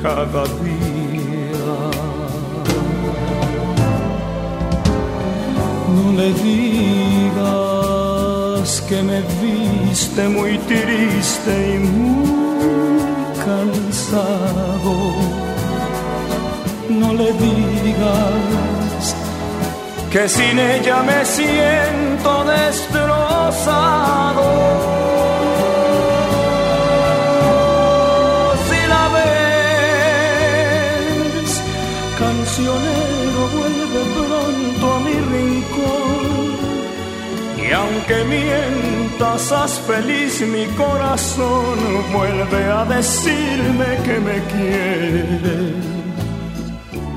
cada 0.01 0.43
día. 0.65 1.73
No 5.95 6.05
le 6.19 6.29
digas 6.49 7.41
que 8.89 8.99
me 9.09 9.19
viste 9.43 10.27
muy 10.27 10.57
triste 10.71 11.53
y 11.75 11.77
muy 11.79 13.05
cansado. 13.45 14.93
No 16.89 17.09
le 17.13 17.29
digas 17.45 18.76
que 20.11 20.27
sin 20.29 20.57
ella 20.57 21.03
me 21.03 21.25
siento 21.25 22.45
destrozado. 22.45 24.45
Si 28.67 28.87
la 28.93 29.05
ves, 29.15 31.51
cancionero, 32.17 33.41
vuelve 33.57 34.01
pronto 34.17 34.85
a 34.95 34.97
mi 34.99 35.17
rincón. 35.33 36.47
Y 37.57 37.59
aunque 37.73 38.17
mientas, 38.23 39.51
haz 39.51 39.73
feliz 39.81 40.41
mi 40.41 40.65
corazón, 40.83 41.77
vuelve 42.13 42.63
a 42.65 42.85
decirme 42.85 43.97
que 44.05 44.19
me 44.19 44.41
quieres 44.53 45.97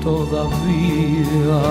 todavía. 0.03 1.61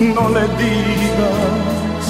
No 0.00 0.28
le 0.30 0.48
digas 0.62 2.06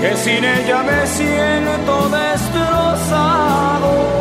que 0.00 0.16
sin 0.16 0.44
ella 0.44 0.82
me 0.82 1.06
siento 1.06 2.08
destrozado. 2.08 4.12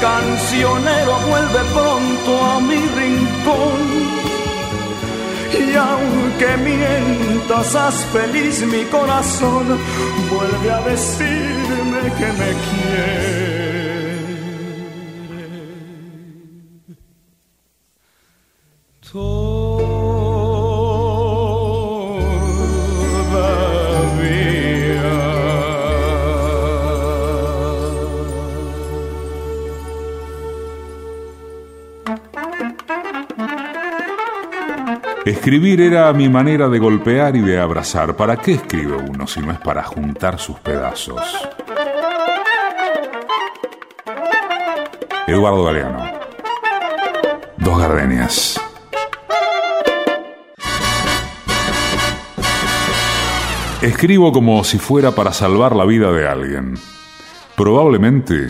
cancionero 0.00 1.18
vuelve 1.28 1.60
pronto 1.72 2.44
a 2.44 2.60
mi 2.60 2.76
rincón. 2.76 3.80
Y 5.52 5.76
aunque 5.76 6.56
mientas, 6.56 7.74
haz 7.74 8.04
feliz 8.06 8.64
mi 8.66 8.84
corazón, 8.84 9.78
vuelve 10.30 10.70
a 10.70 10.80
decirme 10.82 12.02
que 12.18 12.32
me 12.40 12.50
quiere. 12.66 13.49
Escribir 35.40 35.80
era 35.80 36.12
mi 36.12 36.28
manera 36.28 36.68
de 36.68 36.78
golpear 36.78 37.34
y 37.34 37.40
de 37.40 37.58
abrazar. 37.58 38.14
¿Para 38.14 38.36
qué 38.36 38.52
escribe 38.52 38.94
uno 38.94 39.26
si 39.26 39.40
no 39.40 39.50
es 39.50 39.58
para 39.58 39.82
juntar 39.82 40.38
sus 40.38 40.58
pedazos? 40.58 41.18
Eduardo 45.26 45.64
Galeano. 45.64 46.12
Dos 47.56 47.78
gardenias. 47.78 48.60
Escribo 53.80 54.32
como 54.32 54.62
si 54.62 54.78
fuera 54.78 55.12
para 55.12 55.32
salvar 55.32 55.74
la 55.74 55.86
vida 55.86 56.12
de 56.12 56.28
alguien. 56.28 56.74
Probablemente 57.56 58.48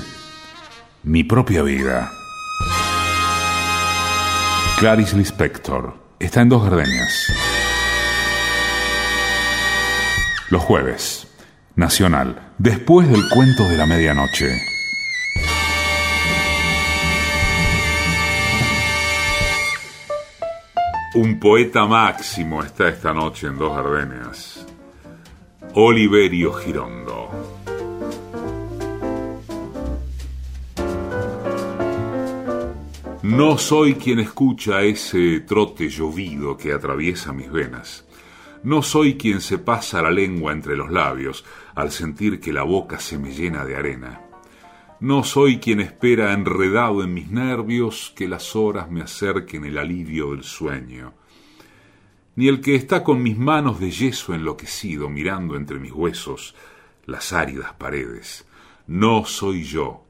mi 1.04 1.22
propia 1.22 1.62
vida. 1.62 2.10
Clarice 4.80 5.16
Lispector 5.16 5.99
está 6.20 6.42
en 6.42 6.50
dos 6.50 6.62
gardenias. 6.62 7.32
Los 10.50 10.62
jueves, 10.62 11.26
Nacional, 11.76 12.52
después 12.58 13.08
del 13.08 13.22
cuento 13.30 13.64
de 13.64 13.76
la 13.76 13.86
medianoche. 13.86 14.60
Un 21.14 21.40
poeta 21.40 21.86
máximo 21.86 22.62
está 22.62 22.88
esta 22.88 23.12
noche 23.12 23.46
en 23.46 23.56
Dos 23.58 23.74
Gardenias. 23.74 24.66
Oliverio 25.74 26.52
Girondo. 26.52 27.59
No 33.22 33.58
soy 33.58 33.96
quien 33.96 34.18
escucha 34.18 34.80
ese 34.80 35.40
trote 35.40 35.90
llovido 35.90 36.56
que 36.56 36.72
atraviesa 36.72 37.34
mis 37.34 37.52
venas. 37.52 38.06
No 38.62 38.82
soy 38.82 39.18
quien 39.18 39.42
se 39.42 39.58
pasa 39.58 40.00
la 40.00 40.10
lengua 40.10 40.52
entre 40.52 40.74
los 40.74 40.90
labios 40.90 41.44
al 41.74 41.90
sentir 41.90 42.40
que 42.40 42.50
la 42.50 42.62
boca 42.62 42.98
se 42.98 43.18
me 43.18 43.30
llena 43.30 43.66
de 43.66 43.76
arena. 43.76 44.22
No 45.00 45.22
soy 45.22 45.58
quien 45.58 45.80
espera 45.80 46.32
enredado 46.32 47.04
en 47.04 47.12
mis 47.12 47.30
nervios 47.30 48.10
que 48.16 48.26
las 48.26 48.56
horas 48.56 48.90
me 48.90 49.02
acerquen 49.02 49.66
el 49.66 49.76
alivio 49.76 50.30
del 50.30 50.42
sueño. 50.42 51.12
Ni 52.36 52.48
el 52.48 52.62
que 52.62 52.74
está 52.74 53.04
con 53.04 53.22
mis 53.22 53.36
manos 53.36 53.80
de 53.80 53.90
yeso 53.90 54.32
enloquecido 54.32 55.10
mirando 55.10 55.56
entre 55.56 55.78
mis 55.78 55.92
huesos 55.92 56.54
las 57.04 57.34
áridas 57.34 57.74
paredes. 57.74 58.46
No 58.86 59.26
soy 59.26 59.64
yo 59.64 60.06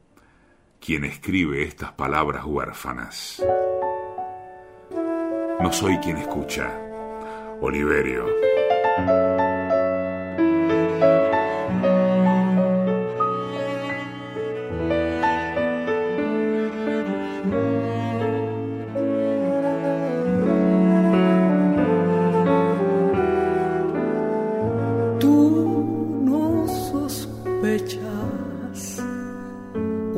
quien 0.81 1.05
escribe 1.05 1.63
estas 1.63 1.93
palabras 1.93 2.45
huérfanas. 2.45 3.43
No 5.61 5.73
soy 5.73 5.99
quien 5.99 6.17
escucha, 6.17 6.71
Oliverio. 7.61 8.27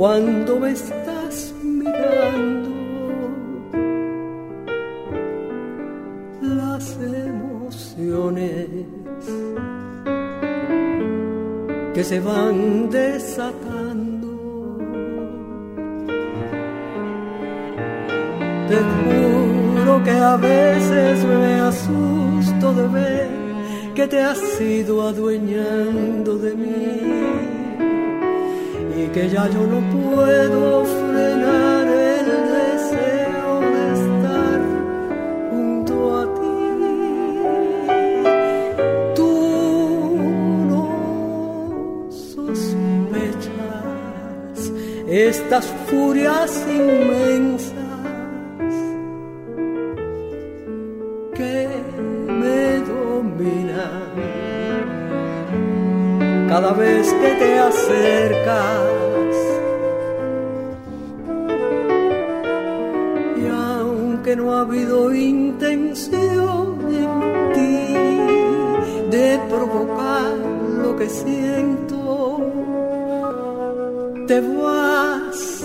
Cuando 0.03 0.59
me 0.59 0.73
estás 0.73 1.55
mirando. 1.62 2.71
Las 6.41 6.99
emociones 7.01 8.67
que 11.95 12.03
se 12.03 12.19
van 12.19 12.91
desatando. 12.91 14.31
Te 18.71 18.79
juro 18.99 20.03
que 20.03 20.11
a 20.11 20.37
veces 20.37 21.25
me 21.25 21.61
asusto 21.61 22.75
de 22.75 22.88
ver 22.88 23.31
que 23.95 24.09
te 24.09 24.21
has 24.21 24.61
ido 24.61 25.07
adueñando 25.07 26.38
de 26.38 26.55
mí 26.57 27.52
y 29.03 29.09
que 29.09 29.29
ya 29.29 29.49
yo 29.49 29.67
no 29.67 29.81
puedo 29.91 30.85
frenar 30.85 31.87
el 31.88 32.27
deseo 32.59 33.61
de 33.75 33.85
estar 33.99 34.61
junto 35.51 35.95
a 36.21 36.23
ti. 36.38 36.57
Tú 39.17 39.35
no 40.71 40.85
sospechas 42.11 43.51
estas 45.09 45.65
furias 45.88 46.51
inmensas 46.69 47.72
cada 56.53 56.73
vez 56.75 57.11
que 57.15 57.31
te 57.41 57.59
acercas. 57.59 58.93
no 64.37 64.55
ha 64.55 64.61
habido 64.61 65.15
intención 65.15 66.79
en 67.05 67.12
ti 67.55 67.95
de 69.17 69.41
provocar 69.49 70.33
lo 70.83 70.97
que 70.97 71.09
siento. 71.09 72.41
Te 74.27 74.41
vas 74.41 75.65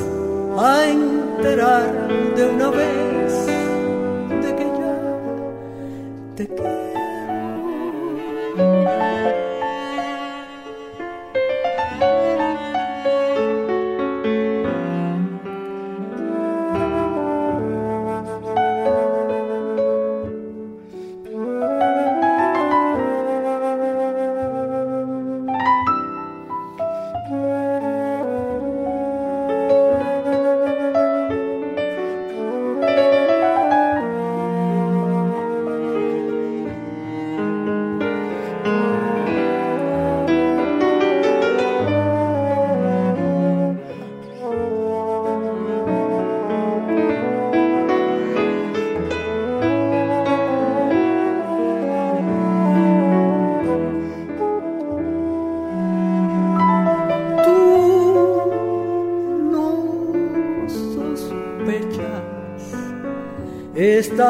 a 0.57 0.85
enterar 0.85 2.07
de 2.35 2.45
una 2.55 2.69
vez 2.71 3.16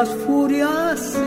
estas 0.02 0.16
furias 0.26 1.17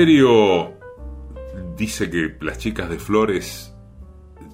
Oliverio 0.00 0.78
dice 1.76 2.08
que 2.08 2.38
las 2.40 2.56
chicas 2.56 2.88
de 2.88 2.98
flores 2.98 3.76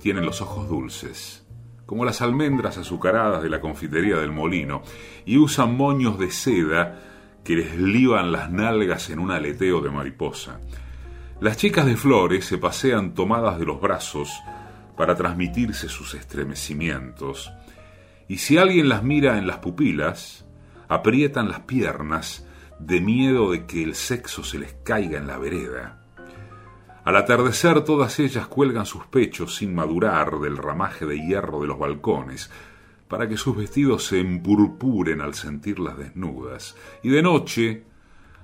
tienen 0.00 0.26
los 0.26 0.42
ojos 0.42 0.68
dulces, 0.68 1.46
como 1.87 2.04
las 2.04 2.20
almendras 2.20 2.78
azucaradas 2.78 3.44
de 3.44 3.48
la 3.48 3.61
confitería 3.61 4.16
del 4.16 4.32
molino, 4.32 4.82
y 5.24 5.38
usan 5.38 5.76
moños 5.76 6.18
de 6.18 6.32
seda 6.32 6.98
que 7.44 7.54
les 7.54 7.76
liban 7.78 8.32
las 8.32 8.50
nalgas 8.50 9.09
en 9.09 9.20
un 9.20 9.30
aleteo 9.30 9.80
de 9.82 9.90
mariposa. 9.90 10.59
Las 11.40 11.56
chicas 11.56 11.87
de 11.87 11.96
flores 11.96 12.44
se 12.44 12.59
pasean 12.59 13.14
tomadas 13.14 13.56
de 13.61 13.66
los 13.66 13.80
brazos 13.80 14.32
para 14.96 15.14
transmitirse 15.14 15.88
sus 15.88 16.14
estremecimientos, 16.14 17.52
y 18.26 18.38
si 18.38 18.59
alguien 18.59 18.88
las 18.88 19.04
mira 19.04 19.38
en 19.38 19.46
las 19.46 19.59
pupilas, 19.59 20.44
aprietan 20.88 21.48
las 21.48 21.61
piernas 21.61 22.45
de 22.79 23.01
miedo 23.01 23.53
de 23.53 23.67
que 23.67 23.83
el 23.83 23.95
sexo 23.95 24.45
se 24.45 24.59
les 24.59 24.75
caiga 24.85 25.19
en 25.19 25.27
la 25.27 25.39
vereda. 25.39 26.03
Al 27.05 27.17
atardecer 27.17 27.83
todas 27.85 28.19
ellas 28.19 28.49
cuelgan 28.49 28.85
sus 28.85 29.07
pechos 29.07 29.57
sin 29.57 29.75
madurar 29.75 30.41
del 30.41 30.57
ramaje 30.57 31.07
de 31.07 31.21
hierro 31.21 31.61
de 31.61 31.69
los 31.69 31.79
balcones, 31.79 32.51
para 33.09 33.29
que 33.29 33.37
sus 33.37 33.57
vestidos 33.57 34.05
se 34.07 34.19
empurpuren 34.19 35.21
al 35.21 35.35
sentirlas 35.35 35.97
desnudas, 35.97 36.75
y 37.05 37.11
de 37.11 37.23
noche, 37.23 37.85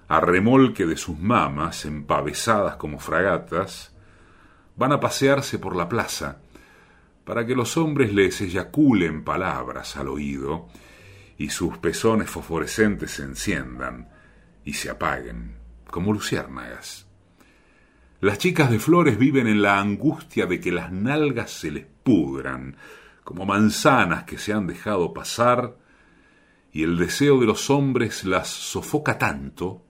a 0.06 0.20
remolque 0.20 0.86
de 0.86 0.96
sus 0.96 1.18
mamas, 1.18 1.84
empavesadas 1.84 2.76
como 2.76 3.00
fragatas, 3.00 3.92
van 4.76 4.92
a 4.92 5.00
pasearse 5.00 5.58
por 5.58 5.74
la 5.74 5.88
plaza, 5.88 6.38
para 7.24 7.44
que 7.44 7.56
los 7.56 7.76
hombres 7.76 8.12
les 8.12 8.40
eyaculen 8.40 9.24
palabras 9.24 9.96
al 9.96 10.06
oído, 10.06 10.68
y 11.36 11.50
sus 11.50 11.78
pezones 11.78 12.30
fosforescentes 12.30 13.10
se 13.10 13.24
enciendan 13.24 14.11
y 14.64 14.74
se 14.74 14.90
apaguen, 14.90 15.56
como 15.90 16.12
luciérnagas. 16.12 17.06
Las 18.20 18.38
chicas 18.38 18.70
de 18.70 18.78
flores 18.78 19.18
viven 19.18 19.48
en 19.48 19.62
la 19.62 19.80
angustia 19.80 20.46
de 20.46 20.60
que 20.60 20.70
las 20.70 20.92
nalgas 20.92 21.50
se 21.50 21.70
les 21.70 21.86
pudran, 22.04 22.76
como 23.24 23.46
manzanas 23.46 24.24
que 24.24 24.38
se 24.38 24.52
han 24.52 24.66
dejado 24.66 25.12
pasar, 25.12 25.76
y 26.72 26.84
el 26.84 26.96
deseo 26.96 27.40
de 27.40 27.46
los 27.46 27.68
hombres 27.68 28.24
las 28.24 28.48
sofoca 28.48 29.18
tanto 29.18 29.84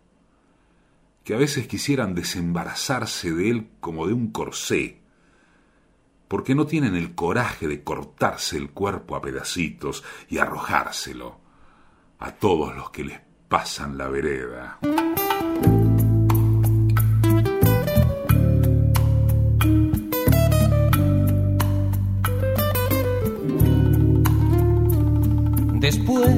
que 1.24 1.34
a 1.34 1.38
veces 1.38 1.68
quisieran 1.68 2.14
desembarazarse 2.14 3.32
de 3.32 3.50
él 3.50 3.68
como 3.80 4.06
de 4.06 4.12
un 4.12 4.32
corsé, 4.32 5.00
porque 6.26 6.54
no 6.54 6.66
tienen 6.66 6.96
el 6.96 7.14
coraje 7.14 7.68
de 7.68 7.84
cortarse 7.84 8.56
el 8.56 8.70
cuerpo 8.70 9.14
a 9.14 9.20
pedacitos 9.20 10.02
y 10.28 10.38
arrojárselo 10.38 11.38
a 12.18 12.32
todos 12.32 12.74
los 12.74 12.90
que 12.90 13.04
les 13.04 13.20
pasan 13.52 13.98
la 13.98 14.08
vereda. 14.08 14.78
Después 25.80 26.34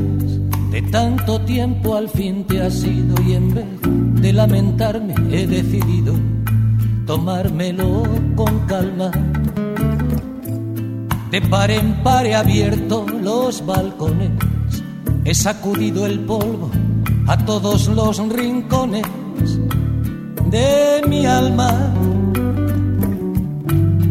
de 0.73 0.83
tanto 0.91 1.41
tiempo 1.43 1.95
al 1.95 2.09
fin 2.09 2.45
te 2.49 2.61
has 2.61 2.83
ido 2.83 3.15
y 3.23 3.35
en 3.35 3.55
vez 3.55 3.67
de 4.21 4.33
lamentarme 4.33 5.15
he 5.31 5.47
decidido 5.47 6.15
tomármelo 7.07 8.03
con 8.35 8.59
calma. 8.67 9.13
De 11.31 11.41
par 11.43 11.71
en 11.71 11.95
par 12.03 12.27
he 12.27 12.35
abierto 12.35 13.07
los 13.07 13.65
balcones, 13.65 14.33
he 15.25 15.33
sacudido 15.33 16.07
el 16.07 16.19
polvo 16.19 16.73
a 17.27 17.37
todos 17.45 17.89
los 17.89 18.19
rincones 18.29 19.07
de 20.51 21.03
mi 21.09 21.27
alma. 21.27 21.71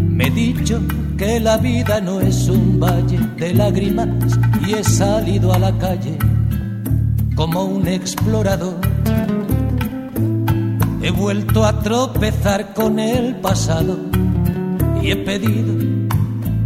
Me 0.09 0.27
he 0.27 0.31
dicho 0.31 0.79
que 1.17 1.39
la 1.39 1.57
vida 1.57 2.01
no 2.01 2.19
es 2.21 2.49
un 2.49 2.79
valle 2.79 3.19
de 3.37 3.53
lágrimas 3.53 4.09
y 4.67 4.73
he 4.73 4.83
salido 4.83 5.53
a 5.53 5.59
la 5.59 5.77
calle 5.77 6.17
como 7.35 7.63
un 7.65 7.87
explorador. 7.87 8.79
He 11.01 11.11
vuelto 11.11 11.65
a 11.65 11.79
tropezar 11.79 12.73
con 12.73 12.97
el 12.97 13.35
pasado 13.35 13.97
y 15.01 15.11
he 15.11 15.15
pedido 15.17 15.73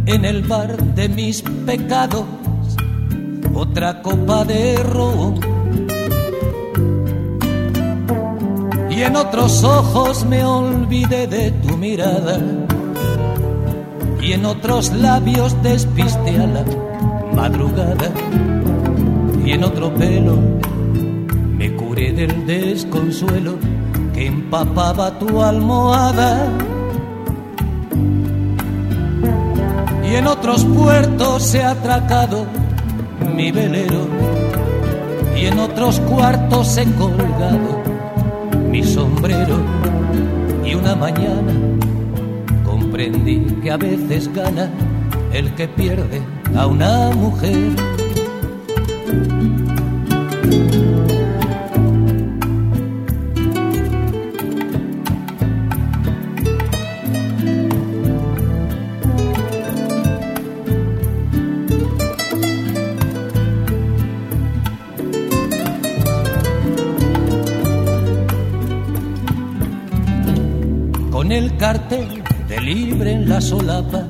en 0.06 0.24
el 0.24 0.42
bar 0.42 0.76
de 0.94 1.08
mis 1.08 1.42
pecados 1.42 2.24
otra 3.54 4.00
copa 4.00 4.44
de 4.44 4.76
ron. 4.82 5.57
Y 8.98 9.02
en 9.04 9.14
otros 9.14 9.62
ojos 9.62 10.24
me 10.24 10.44
olvidé 10.44 11.28
de 11.28 11.52
tu 11.52 11.76
mirada. 11.76 12.40
Y 14.20 14.32
en 14.32 14.44
otros 14.44 14.92
labios 14.92 15.54
despiste 15.62 16.30
a 16.36 16.46
la 16.48 16.64
madrugada. 17.32 18.10
Y 19.44 19.52
en 19.52 19.62
otro 19.62 19.94
pelo 19.94 20.36
me 21.56 21.76
curé 21.76 22.12
del 22.12 22.44
desconsuelo 22.44 23.54
que 24.14 24.26
empapaba 24.26 25.16
tu 25.16 25.42
almohada. 25.42 26.48
Y 30.10 30.16
en 30.16 30.26
otros 30.26 30.64
puertos 30.64 31.54
he 31.54 31.62
atracado 31.62 32.46
mi 33.32 33.52
velero. 33.52 34.08
Y 35.36 35.46
en 35.46 35.60
otros 35.60 36.00
cuartos 36.00 36.76
he 36.78 36.84
colgado 36.94 37.77
mi 38.78 38.84
sombrero 38.84 39.58
y 40.64 40.72
una 40.76 40.94
mañana 40.94 41.52
comprendí 42.64 43.40
que 43.60 43.72
a 43.72 43.76
veces 43.76 44.32
gana 44.32 44.70
el 45.32 45.52
que 45.56 45.66
pierde 45.66 46.22
a 46.54 46.68
una 46.68 47.10
mujer. 47.10 47.72
Cartel 71.58 72.22
de 72.48 72.60
libre 72.60 73.12
en 73.12 73.28
la 73.28 73.40
solapa, 73.40 74.06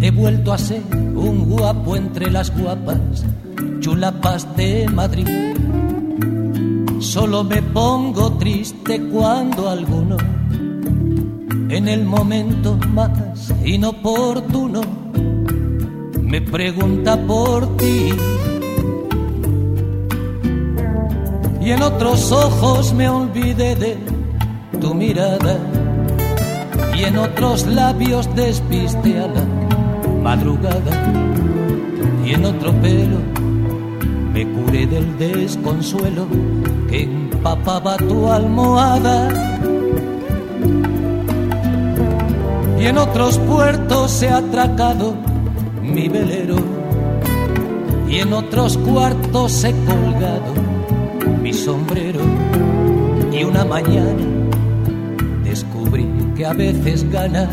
he 0.00 0.10
vuelto 0.10 0.52
a 0.52 0.58
ser 0.58 0.82
un 0.92 1.48
guapo 1.48 1.96
entre 1.96 2.30
las 2.30 2.54
guapas, 2.56 3.24
chulapas 3.80 4.46
de 4.56 4.88
Madrid. 4.88 5.26
Solo 7.00 7.44
me 7.44 7.62
pongo 7.62 8.32
triste 8.34 9.00
cuando 9.10 9.70
alguno 9.70 10.16
en 11.70 11.88
el 11.88 12.04
momento 12.04 12.78
más 12.92 13.52
inoportuno 13.64 14.82
me 16.20 16.42
pregunta 16.42 17.16
por 17.26 17.76
ti. 17.78 18.10
Y 21.62 21.70
en 21.70 21.82
otros 21.82 22.30
ojos 22.32 22.92
me 22.92 23.08
olvidé 23.08 23.76
de 23.76 23.96
tu 24.80 24.94
mirada 24.94 25.71
y 26.94 27.04
en 27.04 27.18
otros 27.18 27.66
labios 27.66 28.28
despiste 28.34 29.18
a 29.18 29.26
la 29.26 29.44
madrugada. 30.22 31.12
Y 32.24 32.34
en 32.34 32.44
otro 32.44 32.72
pelo. 32.80 33.18
Me 34.32 34.46
curé 34.46 34.86
del 34.86 35.18
desconsuelo 35.18 36.26
que 36.88 37.02
empapaba 37.02 37.96
tu 37.96 38.28
almohada. 38.28 39.28
Y 42.78 42.86
en 42.86 42.98
otros 42.98 43.38
puertos 43.38 44.22
he 44.22 44.28
atracado 44.30 45.14
mi 45.82 46.08
velero. 46.08 46.56
Y 48.08 48.18
en 48.18 48.32
otros 48.32 48.76
cuartos 48.78 49.64
he 49.64 49.72
colgado 49.72 50.52
mi 51.42 51.52
sombrero. 51.52 52.20
Y 53.32 53.44
una 53.44 53.64
mañana 53.64 54.31
a 56.44 56.52
veces 56.52 57.08
gana 57.10 57.48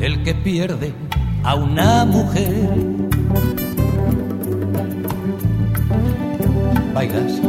el 0.00 0.22
que 0.22 0.34
pierde 0.34 0.92
a 1.44 1.54
una 1.54 2.04
mujer. 2.04 2.68
Bailas. 6.94 7.40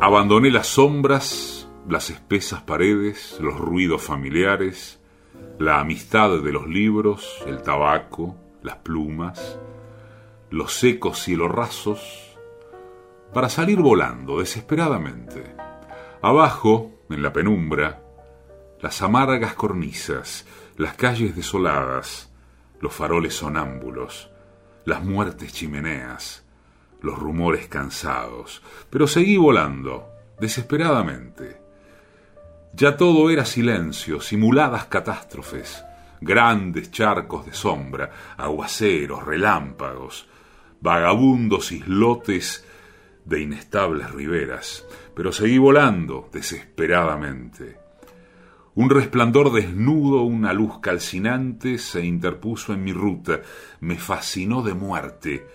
Abandoné 0.00 0.50
las 0.50 0.66
sombras, 0.66 1.68
las 1.88 2.10
espesas 2.10 2.62
paredes, 2.62 3.38
los 3.40 3.58
ruidos 3.58 4.02
familiares, 4.02 5.00
la 5.58 5.80
amistad 5.80 6.42
de 6.42 6.52
los 6.52 6.66
libros, 6.66 7.42
el 7.46 7.62
tabaco, 7.62 8.36
las 8.62 8.76
plumas, 8.76 9.58
los 10.54 10.74
secos 10.74 11.18
cielos 11.18 11.50
rasos, 11.50 12.38
para 13.32 13.48
salir 13.48 13.80
volando 13.80 14.38
desesperadamente. 14.38 15.56
Abajo, 16.22 16.92
en 17.10 17.24
la 17.24 17.32
penumbra, 17.32 18.00
las 18.80 19.02
amargas 19.02 19.54
cornisas, 19.54 20.46
las 20.76 20.94
calles 20.94 21.34
desoladas, 21.34 22.32
los 22.80 22.94
faroles 22.94 23.34
sonámbulos, 23.34 24.30
las 24.84 25.02
muertes 25.02 25.52
chimeneas, 25.52 26.44
los 27.00 27.18
rumores 27.18 27.66
cansados, 27.66 28.62
pero 28.90 29.08
seguí 29.08 29.36
volando, 29.36 30.08
desesperadamente. 30.38 31.60
Ya 32.74 32.96
todo 32.96 33.28
era 33.28 33.44
silencio, 33.44 34.20
simuladas 34.20 34.84
catástrofes, 34.84 35.84
grandes 36.20 36.92
charcos 36.92 37.44
de 37.44 37.54
sombra, 37.54 38.36
aguaceros, 38.36 39.24
relámpagos, 39.24 40.28
vagabundos 40.84 41.72
islotes 41.72 42.62
de 43.24 43.40
inestables 43.40 44.10
riberas, 44.10 44.86
pero 45.16 45.32
seguí 45.32 45.56
volando 45.56 46.28
desesperadamente. 46.30 47.78
Un 48.74 48.90
resplandor 48.90 49.50
desnudo, 49.50 50.24
una 50.24 50.52
luz 50.52 50.80
calcinante 50.80 51.78
se 51.78 52.04
interpuso 52.04 52.74
en 52.74 52.84
mi 52.84 52.92
ruta, 52.92 53.40
me 53.80 53.96
fascinó 53.96 54.62
de 54.62 54.74
muerte, 54.74 55.46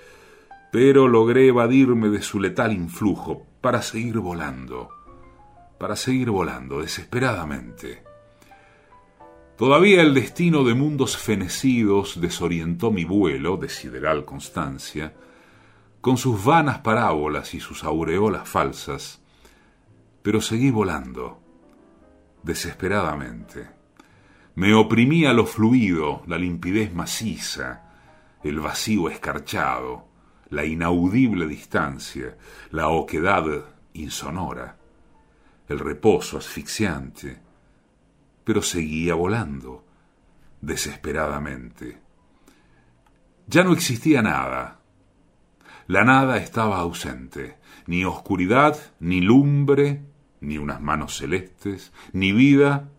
pero 0.71 1.07
logré 1.07 1.45
evadirme 1.49 2.09
de 2.09 2.23
su 2.23 2.39
letal 2.39 2.73
influjo 2.73 3.45
para 3.61 3.83
seguir 3.83 4.17
volando, 4.17 4.89
para 5.77 5.95
seguir 5.95 6.31
volando 6.31 6.81
desesperadamente. 6.81 8.08
Todavía 9.59 10.01
el 10.03 10.13
destino 10.13 10.63
de 10.63 10.73
mundos 10.73 11.17
fenecidos 11.17 12.21
desorientó 12.21 12.91
mi 12.91 13.03
vuelo 13.03 13.57
de 13.57 13.67
sideral 13.67 14.23
constancia, 14.23 15.13
con 15.99 16.15
sus 16.15 16.45
vanas 16.45 16.79
parábolas 16.79 17.53
y 17.53 17.59
sus 17.59 17.83
aureolas 17.83 18.47
falsas, 18.47 19.21
pero 20.21 20.39
seguí 20.39 20.71
volando, 20.71 21.41
desesperadamente. 22.41 23.67
Me 24.55 24.73
oprimía 24.73 25.33
lo 25.33 25.45
fluido, 25.45 26.23
la 26.25 26.37
limpidez 26.37 26.93
maciza, 26.93 27.83
el 28.41 28.61
vacío 28.61 29.09
escarchado, 29.09 30.07
la 30.51 30.63
inaudible 30.63 31.47
distancia, 31.47 32.37
la 32.71 32.87
oquedad 32.87 33.43
insonora, 33.91 34.77
el 35.67 35.79
reposo 35.79 36.37
asfixiante, 36.37 37.48
pero 38.49 38.63
seguía 38.63 39.13
volando, 39.13 39.85
desesperadamente. 40.59 41.99
Ya 43.45 43.63
no 43.63 43.73
existía 43.73 44.23
nada. 44.23 44.79
La 45.85 46.03
nada 46.03 46.37
estaba 46.37 46.79
ausente, 46.79 47.57
ni 47.85 48.05
oscuridad, 48.05 48.75
ni 48.99 49.21
lumbre, 49.21 50.01
ni 50.41 50.57
unas 50.57 50.81
manos 50.81 51.15
celestes, 51.15 51.93
ni 52.11 52.31
vida, 52.31 52.89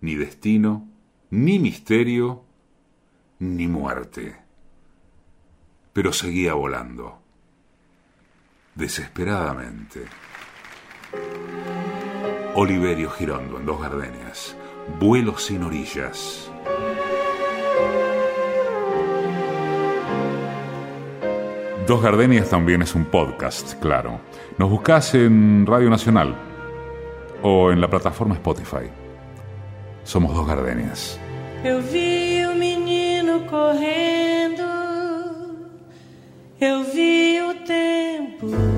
ni 0.00 0.16
destino, 0.16 0.88
ni 1.30 1.60
misterio, 1.60 2.42
ni 3.38 3.68
muerte 3.68 4.48
pero 5.92 6.12
seguía 6.12 6.54
volando, 6.54 7.22
desesperadamente. 8.74 10.06
Oliverio 12.54 13.10
Girondo 13.10 13.58
en 13.58 13.66
Dos 13.66 13.80
Gardenias, 13.80 14.56
Vuelo 14.98 15.38
sin 15.38 15.62
orillas. 15.62 16.50
Dos 21.86 22.02
Gardenias 22.02 22.50
también 22.50 22.82
es 22.82 22.94
un 22.94 23.04
podcast, 23.04 23.80
claro. 23.80 24.20
Nos 24.58 24.70
buscas 24.70 25.14
en 25.14 25.66
Radio 25.66 25.88
Nacional 25.88 26.34
o 27.42 27.70
en 27.70 27.80
la 27.80 27.88
plataforma 27.88 28.34
Spotify. 28.34 28.90
Somos 30.04 30.34
Dos 30.34 30.46
Gardenias. 30.46 31.18
Eu 31.64 31.80
vi 31.80 32.44
un 32.44 32.58
menino 32.58 33.46
correndo 33.46 34.78
eu 36.60 36.82
vi 36.82 37.40
o 37.40 37.54
tempo. 37.64 38.77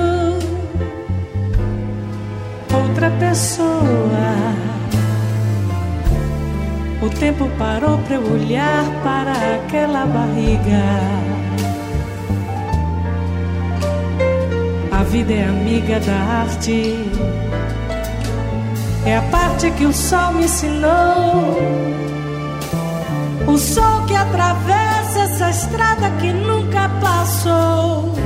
outra 3.01 3.09
pessoa. 3.17 3.73
O 7.01 7.09
tempo 7.09 7.49
parou 7.57 7.97
para 7.99 8.15
eu 8.15 8.31
olhar 8.31 8.85
para 9.03 9.31
aquela 9.55 10.05
barriga. 10.05 10.83
A 14.91 15.03
vida 15.03 15.33
é 15.33 15.45
amiga 15.45 15.99
da 15.99 16.13
arte. 16.13 16.95
É 19.03 19.17
a 19.17 19.21
parte 19.23 19.71
que 19.71 19.85
o 19.85 19.93
sol 19.93 20.33
me 20.33 20.43
ensinou. 20.43 21.57
O 23.47 23.57
sol 23.57 24.05
que 24.05 24.15
atravessa 24.15 25.19
essa 25.21 25.49
estrada 25.49 26.11
que 26.19 26.31
nunca 26.31 26.87
passou. 27.01 28.20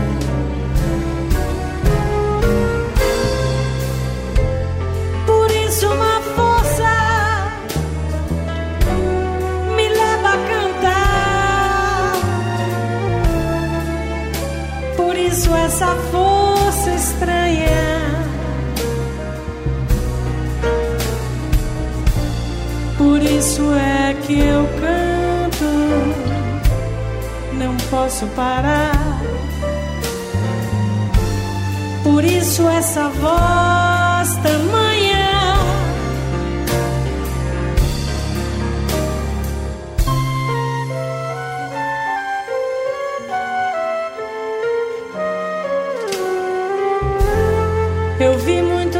Uma 5.83 6.21
força 6.35 6.93
me 9.75 9.89
leva 9.89 10.29
a 10.29 10.37
cantar. 10.51 12.13
Por 14.95 15.17
isso, 15.17 15.55
essa 15.55 15.95
força 16.11 16.91
estranha. 16.91 18.25
Por 22.97 23.21
isso 23.21 23.61
é 23.73 24.13
que 24.25 24.39
eu 24.39 24.67
canto. 24.79 25.25
posso 27.95 28.27
parar. 28.27 29.21
Por 32.03 32.23
isso 32.23 32.67
essa 32.67 33.09
voz 33.09 34.35
tamanha. 34.43 34.84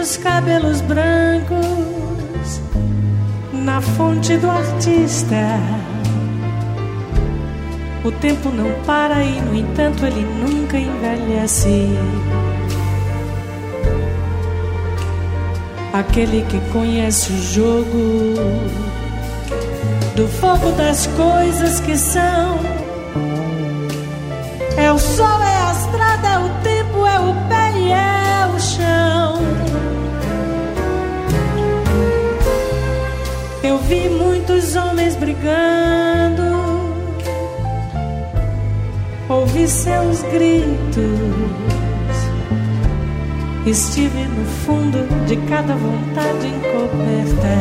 Muitos 0.05 0.17
cabelos 0.17 0.81
brancos 0.81 2.61
na 3.53 3.81
fonte 3.81 4.37
do 4.37 4.47
artista. 4.47 5.59
O 8.03 8.11
tempo 8.11 8.49
não 8.49 8.71
para 8.85 9.23
e, 9.23 9.41
no 9.41 9.55
entanto, 9.55 10.05
ele 10.05 10.21
nunca 10.21 10.77
envelhece. 10.77 11.89
Aquele 15.91 16.45
que 16.49 16.59
conhece 16.71 17.33
o 17.33 17.41
jogo 17.41 18.35
do 20.15 20.27
fogo 20.39 20.71
das 20.73 21.07
coisas 21.07 21.79
que 21.79 21.97
são. 21.97 22.59
É 24.77 24.91
o 24.91 24.99
sol, 24.99 25.41
é 25.41 25.63
a 25.63 25.71
estrada, 25.71 26.27
é 26.27 26.37
o 26.37 26.49
tempo, 26.61 27.07
é 27.07 27.19
o 27.19 27.33
pé 27.49 27.71
e 27.75 27.91
é 27.91 28.47
o 28.55 28.59
chão. 28.59 29.94
Eu 33.67 33.79
vi 33.79 34.07
muitos 34.09 34.75
homens 34.75 35.15
brigando, 35.15 36.43
ouvi 39.27 39.67
seus 39.67 40.21
gritos. 40.21 40.95
Estive 43.65 44.27
no 44.27 44.45
fundo 44.45 44.99
de 45.25 45.35
cada 45.47 45.73
vontade 45.73 46.45
encoberta. 46.45 47.55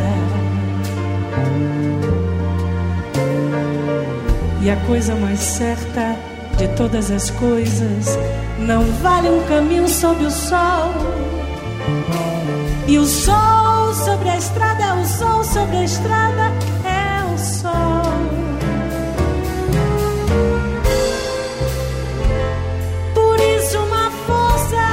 E 4.60 4.70
a 4.70 4.76
coisa 4.86 5.14
mais 5.14 5.40
certa 5.40 6.16
de 6.58 6.68
todas 6.76 7.10
as 7.10 7.30
coisas 7.30 8.18
não 8.58 8.84
vale 9.02 9.30
um 9.30 9.42
caminho 9.44 9.88
sob 9.88 10.22
o 10.26 10.30
sol. 10.30 10.92
E 12.86 12.98
o 12.98 13.06
sol 13.06 13.94
sobre 13.94 14.28
a 14.28 14.36
estrada 14.36 14.84
é 14.84 14.92
o 14.92 15.06
sol 15.06 15.42
sobre 15.42 15.76
a 15.78 15.84
estrada 15.84 16.52
é 16.84 17.24
o 17.32 17.38
sol. 17.38 18.02
Por 23.14 23.40
isso 23.40 23.78
uma 23.78 24.10
força 24.26 24.86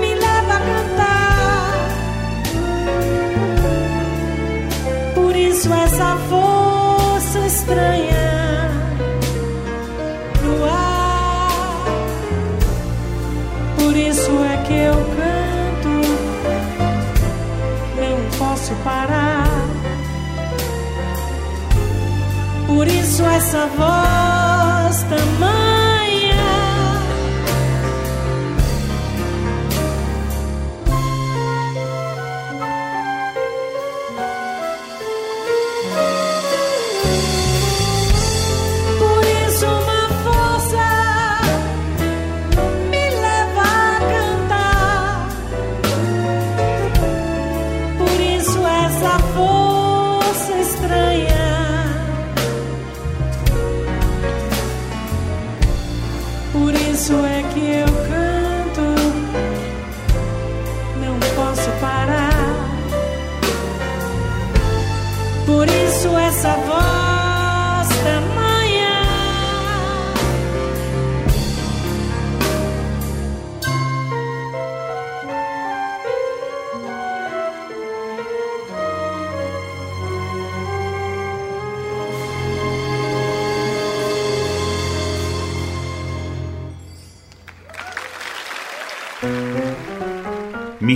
me 0.00 0.14
leva 0.14 0.54
a 0.54 0.60
cantar. 0.60 1.88
Por 5.16 5.34
isso 5.34 5.72
essa 5.74 6.16
força 6.28 7.40
estranha 7.46 8.17
parar. 18.76 19.46
Por 22.66 22.86
isso 22.86 23.24
essa 23.24 23.66
voz 23.76 25.02
tamanha. 25.04 25.67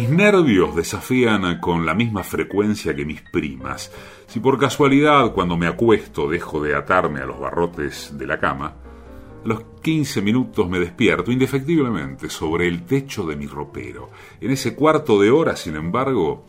Mis 0.02 0.10
nervios 0.10 0.74
desafían 0.74 1.60
con 1.60 1.86
la 1.86 1.94
misma 1.94 2.24
frecuencia 2.24 2.92
que 2.92 3.04
mis 3.04 3.22
primas. 3.22 3.92
Si 4.26 4.40
por 4.40 4.58
casualidad 4.58 5.30
cuando 5.30 5.56
me 5.56 5.68
acuesto 5.68 6.28
dejo 6.28 6.60
de 6.60 6.74
atarme 6.74 7.20
a 7.20 7.24
los 7.24 7.38
barrotes 7.38 8.18
de 8.18 8.26
la 8.26 8.40
cama, 8.40 8.74
a 9.44 9.46
los 9.46 9.62
15 9.80 10.20
minutos 10.20 10.68
me 10.68 10.80
despierto 10.80 11.30
indefectiblemente 11.30 12.28
sobre 12.30 12.66
el 12.66 12.82
techo 12.82 13.24
de 13.24 13.36
mi 13.36 13.46
ropero. 13.46 14.10
En 14.40 14.50
ese 14.50 14.74
cuarto 14.74 15.20
de 15.20 15.30
hora, 15.30 15.54
sin 15.54 15.76
embargo, 15.76 16.46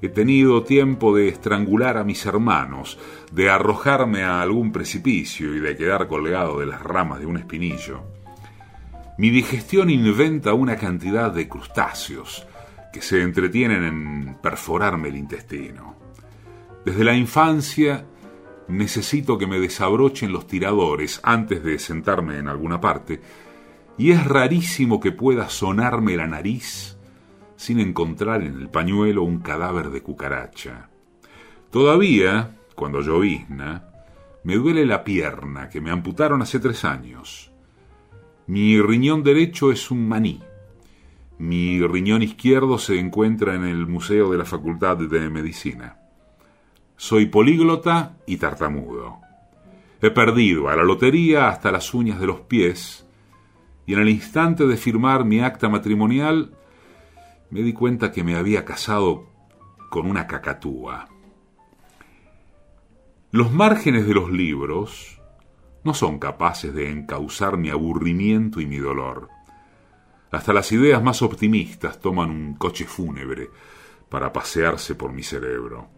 he 0.00 0.08
tenido 0.08 0.62
tiempo 0.62 1.12
de 1.12 1.26
estrangular 1.26 1.96
a 1.96 2.04
mis 2.04 2.24
hermanos, 2.24 3.00
de 3.32 3.50
arrojarme 3.50 4.22
a 4.22 4.40
algún 4.40 4.70
precipicio 4.70 5.56
y 5.56 5.58
de 5.58 5.76
quedar 5.76 6.06
colgado 6.06 6.60
de 6.60 6.66
las 6.66 6.80
ramas 6.82 7.18
de 7.18 7.26
un 7.26 7.36
espinillo. 7.36 8.04
Mi 9.18 9.30
digestión 9.30 9.90
inventa 9.90 10.54
una 10.54 10.76
cantidad 10.76 11.32
de 11.32 11.48
crustáceos 11.48 12.46
que 12.96 13.02
se 13.02 13.20
entretienen 13.20 13.84
en 13.84 14.38
perforarme 14.40 15.08
el 15.08 15.16
intestino. 15.16 15.96
Desde 16.82 17.04
la 17.04 17.14
infancia 17.14 18.06
necesito 18.68 19.36
que 19.36 19.46
me 19.46 19.60
desabrochen 19.60 20.32
los 20.32 20.46
tiradores 20.46 21.20
antes 21.22 21.62
de 21.62 21.78
sentarme 21.78 22.38
en 22.38 22.48
alguna 22.48 22.80
parte, 22.80 23.20
y 23.98 24.12
es 24.12 24.24
rarísimo 24.24 24.98
que 24.98 25.12
pueda 25.12 25.50
sonarme 25.50 26.16
la 26.16 26.26
nariz 26.26 26.96
sin 27.56 27.80
encontrar 27.80 28.40
en 28.40 28.54
el 28.54 28.70
pañuelo 28.70 29.24
un 29.24 29.40
cadáver 29.40 29.90
de 29.90 30.00
cucaracha. 30.00 30.88
Todavía, 31.70 32.56
cuando 32.74 33.02
llovizna, 33.02 33.90
me 34.42 34.54
duele 34.54 34.86
la 34.86 35.04
pierna 35.04 35.68
que 35.68 35.82
me 35.82 35.90
amputaron 35.90 36.40
hace 36.40 36.60
tres 36.60 36.82
años. 36.86 37.52
Mi 38.46 38.80
riñón 38.80 39.22
derecho 39.22 39.70
es 39.70 39.90
un 39.90 40.08
maní. 40.08 40.40
Mi 41.38 41.86
riñón 41.86 42.22
izquierdo 42.22 42.78
se 42.78 42.98
encuentra 42.98 43.54
en 43.54 43.64
el 43.64 43.86
Museo 43.86 44.30
de 44.30 44.38
la 44.38 44.44
Facultad 44.44 44.96
de 44.96 45.28
Medicina. 45.28 45.98
Soy 46.96 47.26
políglota 47.26 48.16
y 48.26 48.38
tartamudo. 48.38 49.18
He 50.00 50.10
perdido 50.10 50.70
a 50.70 50.76
la 50.76 50.82
lotería 50.82 51.48
hasta 51.48 51.70
las 51.70 51.92
uñas 51.92 52.18
de 52.18 52.26
los 52.26 52.40
pies 52.40 53.06
y 53.84 53.92
en 53.92 54.00
el 54.00 54.08
instante 54.08 54.66
de 54.66 54.76
firmar 54.76 55.24
mi 55.24 55.40
acta 55.40 55.68
matrimonial 55.68 56.54
me 57.50 57.62
di 57.62 57.72
cuenta 57.72 58.12
que 58.12 58.24
me 58.24 58.36
había 58.36 58.64
casado 58.64 59.26
con 59.90 60.06
una 60.06 60.26
cacatúa. 60.26 61.08
Los 63.30 63.52
márgenes 63.52 64.06
de 64.06 64.14
los 64.14 64.30
libros 64.30 65.20
no 65.84 65.92
son 65.92 66.18
capaces 66.18 66.74
de 66.74 66.90
encauzar 66.90 67.58
mi 67.58 67.68
aburrimiento 67.68 68.60
y 68.60 68.66
mi 68.66 68.78
dolor. 68.78 69.28
Hasta 70.36 70.52
las 70.52 70.70
ideas 70.70 71.02
más 71.02 71.22
optimistas 71.22 71.98
toman 71.98 72.28
un 72.28 72.54
coche 72.56 72.84
fúnebre 72.84 73.48
para 74.10 74.34
pasearse 74.34 74.94
por 74.94 75.10
mi 75.10 75.22
cerebro. 75.22 75.88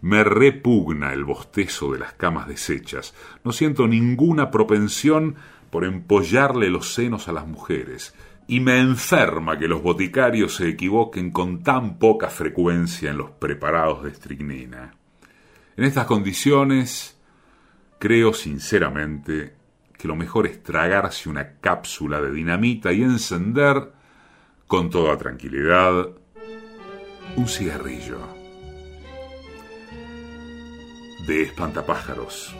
Me 0.00 0.24
repugna 0.24 1.12
el 1.12 1.22
bostezo 1.22 1.92
de 1.92 1.98
las 1.98 2.14
camas 2.14 2.48
deshechas. 2.48 3.14
No 3.44 3.52
siento 3.52 3.86
ninguna 3.86 4.50
propensión 4.50 5.36
por 5.68 5.84
empollarle 5.84 6.70
los 6.70 6.94
senos 6.94 7.28
a 7.28 7.32
las 7.32 7.46
mujeres. 7.46 8.14
Y 8.48 8.60
me 8.60 8.80
enferma 8.80 9.58
que 9.58 9.68
los 9.68 9.82
boticarios 9.82 10.54
se 10.54 10.70
equivoquen 10.70 11.30
con 11.30 11.62
tan 11.62 11.98
poca 11.98 12.30
frecuencia 12.30 13.10
en 13.10 13.18
los 13.18 13.32
preparados 13.32 14.02
de 14.04 14.12
estricnina. 14.12 14.94
En 15.76 15.84
estas 15.84 16.06
condiciones 16.06 17.14
Creo 18.04 18.34
sinceramente 18.34 19.54
que 20.04 20.08
lo 20.08 20.16
mejor 20.16 20.46
es 20.46 20.62
tragarse 20.62 21.30
una 21.30 21.54
cápsula 21.62 22.20
de 22.20 22.30
dinamita 22.30 22.92
y 22.92 23.02
encender 23.02 23.90
con 24.66 24.90
toda 24.90 25.16
tranquilidad 25.16 26.10
un 27.36 27.48
cigarrillo 27.48 28.18
de 31.26 31.44
espantapájaros. 31.44 32.54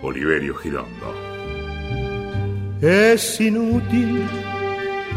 Oliverio 0.00 0.54
Girondo. 0.54 1.12
Es 2.80 3.40
inútil 3.40 4.28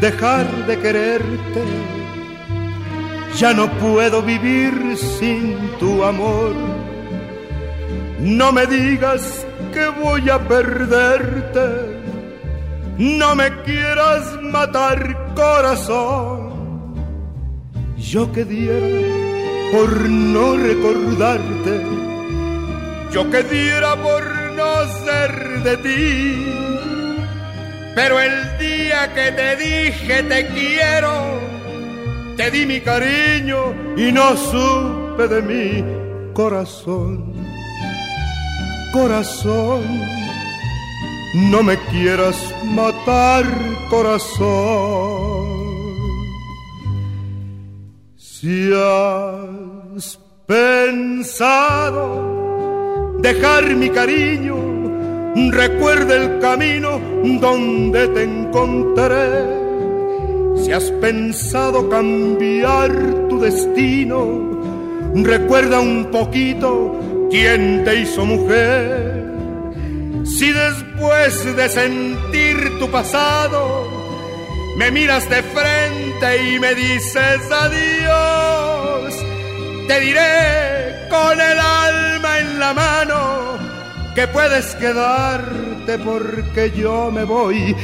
dejar 0.02 0.48
de 0.66 0.80
quererte, 0.80 1.64
ya 3.38 3.54
no 3.54 3.70
puedo 3.78 4.24
vivir 4.24 4.98
sin 4.98 5.56
tu 5.80 6.04
amor. 6.04 6.56
No 8.22 8.52
me 8.52 8.66
digas 8.66 9.46
que 9.72 9.88
voy 10.02 10.30
a 10.30 10.40
perderte, 10.40 11.68
no 12.98 13.36
me 13.36 13.50
quieras 13.64 14.42
matar 14.42 15.34
corazón. 15.36 16.50
Yo 17.98 18.32
que 18.32 18.46
diera 18.46 18.88
por 19.72 20.10
no 20.10 20.58
recordarte, 20.58 21.82
yo 23.12 23.30
que 23.30 23.44
diera 23.44 23.96
por 23.96 24.24
no 24.56 24.72
ser 25.06 25.64
de 25.64 25.78
ti. 25.78 26.46
Pero 27.96 28.20
el 28.20 28.58
día 28.58 29.14
que 29.14 29.32
te 29.32 29.56
dije 29.58 30.24
te 30.24 30.48
quiero, 30.48 31.40
te 32.38 32.50
di 32.52 32.66
mi 32.66 32.80
cariño 32.80 33.76
y 33.98 34.12
no 34.12 34.36
supe 34.38 35.28
de 35.28 35.42
mi 35.42 36.34
corazón. 36.34 37.29
Corazón, 38.92 39.84
no 41.52 41.62
me 41.62 41.78
quieras 41.92 42.36
matar, 42.66 43.46
corazón. 43.88 45.50
Si 48.18 48.72
has 48.74 50.20
pensado 50.48 52.08
dejar 53.20 53.76
mi 53.76 53.92
cariño, 53.92 54.56
recuerda 55.52 56.16
el 56.16 56.40
camino 56.40 57.00
donde 57.40 58.08
te 58.08 58.24
encontraré. 58.24 59.60
Si 60.64 60.72
has 60.72 60.90
pensado 60.94 61.88
cambiar 61.90 62.92
tu 63.30 63.40
destino, 63.40 64.50
recuerda 65.14 65.80
un 65.80 66.06
poquito 66.12 67.09
quién 67.30 67.84
te 67.84 68.02
hizo 68.02 68.26
mujer. 68.26 69.26
Si 70.26 70.52
después 70.52 71.56
de 71.56 71.70
sentir 71.70 72.80
tu 72.80 72.90
pasado, 72.90 73.88
me 74.78 74.92
miras 74.92 75.30
de 75.30 75.42
frente 75.44 76.52
y 76.52 76.60
me 76.60 76.74
dices 76.76 77.42
adiós. 77.52 79.14
Te 79.88 80.00
diré 80.00 81.08
con 81.10 81.40
el 81.40 81.60
alma 81.60 82.40
en 82.40 82.60
la 82.60 82.74
mano 82.74 83.58
que 84.16 84.28
puedes 84.28 84.76
quedarte 84.76 85.98
porque 86.00 86.72
yo 86.76 87.12
me 87.12 87.24
voy. 87.24 87.76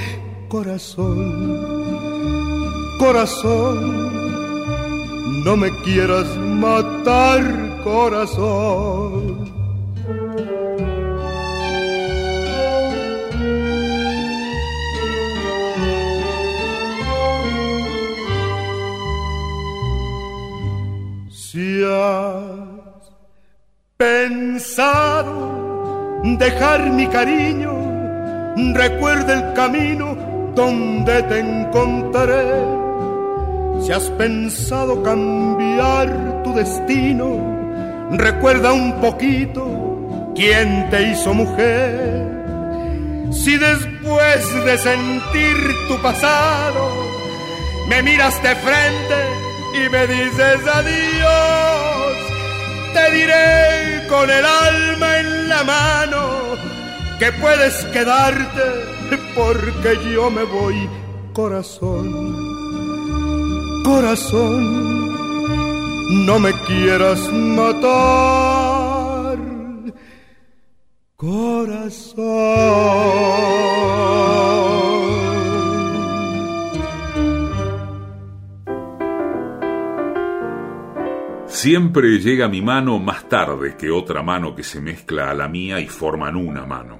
Corazón, 0.48 1.88
corazón, 3.00 4.14
no 5.43 5.58
me 5.58 5.70
quieras 5.84 6.28
matar, 6.38 7.41
corazón. 7.86 9.45
Si 21.29 21.83
has 21.83 22.41
pensado 23.97 25.36
dejar 26.38 26.89
mi 26.91 27.05
cariño, 27.07 27.71
recuerda 28.73 29.33
el 29.36 29.53
camino 29.53 30.17
donde 30.55 31.21
te 31.29 31.39
encontraré. 31.39 32.51
Si 33.81 33.91
has 33.91 34.09
pensado 34.11 35.03
cambiar 35.03 36.41
tu 36.43 36.51
destino, 36.53 37.55
recuerda 38.12 38.74
un 38.74 38.99
poquito 39.01 40.34
quién 40.36 40.89
te 40.89 41.12
hizo 41.12 41.34
mujer. 41.34 42.26
Si 43.32 43.58
después 43.58 44.66
de 44.66 44.78
sentir 44.78 45.56
tu 45.88 46.01
pasado, 46.01 46.89
me 47.89 48.01
miras 48.01 48.41
de 48.41 48.56
frente, 48.56 49.16
y 49.74 49.89
me 49.89 50.08
dices 50.08 50.60
adiós, 50.74 52.16
te 52.93 53.12
diré 53.12 54.08
con 54.08 54.30
el 54.30 54.45
alma 54.45 55.20
en 55.20 55.49
la 55.49 55.64
mano 55.64 56.30
que 57.20 57.32
puedes 57.34 57.86
quedarte 57.86 58.95
porque 59.36 59.99
yo 60.14 60.32
me 60.32 60.43
voy, 60.43 60.89
corazón, 61.34 62.08
corazón, 63.84 64.84
no 66.10 66.39
me 66.39 66.53
quieras 66.53 67.32
matar, 67.32 67.78
corazón. 71.16 72.26
Siempre 81.47 82.20
llega 82.20 82.47
mi 82.47 82.62
mano 82.62 82.99
más 82.99 83.28
tarde 83.28 83.76
que 83.78 83.89
otra 83.89 84.22
mano 84.22 84.53
que 84.53 84.62
se 84.64 84.82
mezcla 84.82 85.32
a 85.32 85.34
la 85.34 85.47
mía 85.47 85.80
y 85.80 85.88
forman 85.88 86.36
una 86.36 86.66
mano. 86.66 86.99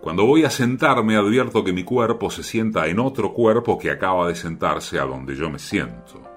Cuando 0.00 0.24
voy 0.24 0.44
a 0.44 0.50
sentarme 0.50 1.16
advierto 1.16 1.64
que 1.64 1.72
mi 1.72 1.82
cuerpo 1.82 2.30
se 2.30 2.44
sienta 2.44 2.86
en 2.86 3.00
otro 3.00 3.32
cuerpo 3.32 3.76
que 3.76 3.90
acaba 3.90 4.28
de 4.28 4.36
sentarse 4.36 5.00
a 5.00 5.04
donde 5.04 5.34
yo 5.34 5.50
me 5.50 5.58
siento. 5.58 6.35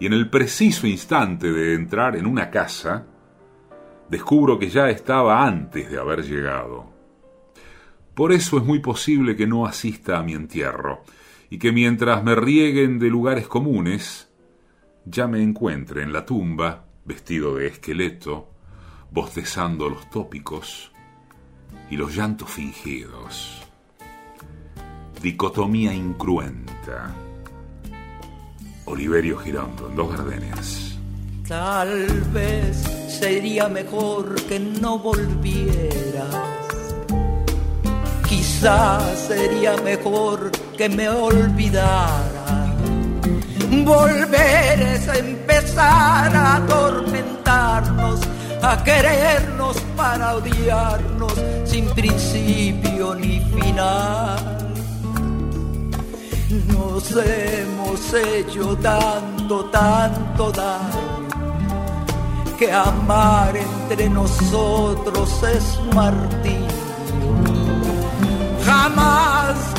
Y 0.00 0.06
en 0.06 0.12
el 0.12 0.28
preciso 0.28 0.86
instante 0.86 1.52
de 1.52 1.74
entrar 1.74 2.16
en 2.16 2.26
una 2.26 2.50
casa, 2.50 3.06
descubro 4.08 4.58
que 4.58 4.68
ya 4.68 4.90
estaba 4.90 5.46
antes 5.46 5.90
de 5.90 5.98
haber 5.98 6.22
llegado. 6.22 6.92
Por 8.14 8.32
eso 8.32 8.58
es 8.58 8.64
muy 8.64 8.78
posible 8.78 9.34
que 9.36 9.46
no 9.46 9.66
asista 9.66 10.18
a 10.18 10.22
mi 10.22 10.34
entierro, 10.34 11.02
y 11.50 11.58
que 11.58 11.72
mientras 11.72 12.22
me 12.22 12.34
rieguen 12.34 12.98
de 12.98 13.08
lugares 13.08 13.48
comunes, 13.48 14.30
ya 15.04 15.26
me 15.26 15.42
encuentre 15.42 16.02
en 16.02 16.12
la 16.12 16.24
tumba, 16.24 16.86
vestido 17.04 17.56
de 17.56 17.66
esqueleto, 17.66 18.50
bostezando 19.10 19.88
los 19.88 20.08
tópicos 20.10 20.92
y 21.90 21.96
los 21.96 22.16
llantos 22.16 22.50
fingidos. 22.50 23.62
Dicotomía 25.20 25.94
incruenta. 25.94 27.14
Oliverio 28.86 29.38
Girondo, 29.38 29.88
en 29.88 29.96
dos 29.96 30.16
gardenias. 30.16 30.96
Tal 31.48 32.06
vez 32.32 32.76
sería 33.08 33.68
mejor 33.68 34.34
que 34.46 34.58
no 34.58 34.98
volvieras. 34.98 36.34
Quizás 38.28 39.18
sería 39.28 39.76
mejor 39.78 40.50
que 40.76 40.88
me 40.88 41.08
olvidaras 41.08 42.34
volver 43.84 44.80
es 44.80 45.08
empezar 45.08 46.34
a 46.34 46.56
atormentarnos, 46.56 48.20
a 48.62 48.82
querernos 48.84 49.76
para 49.96 50.36
odiarnos 50.36 51.34
sin 51.64 51.86
principio 51.90 53.14
ni 53.14 53.40
final. 53.40 54.73
Nos 56.68 57.10
hemos 57.10 58.14
hecho 58.14 58.76
tanto, 58.76 59.64
tanto 59.66 60.52
daño, 60.52 61.28
que 62.58 62.72
amar 62.72 63.56
entre 63.56 64.08
nosotros 64.08 65.42
es 65.42 65.94
martirio. 65.94 66.68
Jamás 68.64 69.74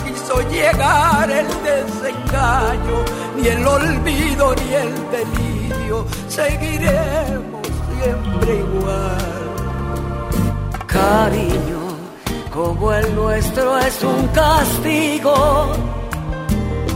llegar 0.55 1.29
el 1.29 1.47
desengaño, 1.63 2.97
ni 3.35 3.47
el 3.47 3.67
olvido 3.67 4.55
ni 4.55 4.73
el 4.73 4.93
delirio, 5.11 6.05
seguiremos 6.27 7.67
siempre 7.97 8.59
igual. 8.59 9.45
Cariño, 10.87 11.81
como 12.53 12.93
el 12.93 13.15
nuestro 13.15 13.77
es 13.79 14.03
un 14.03 14.27
castigo 14.27 15.73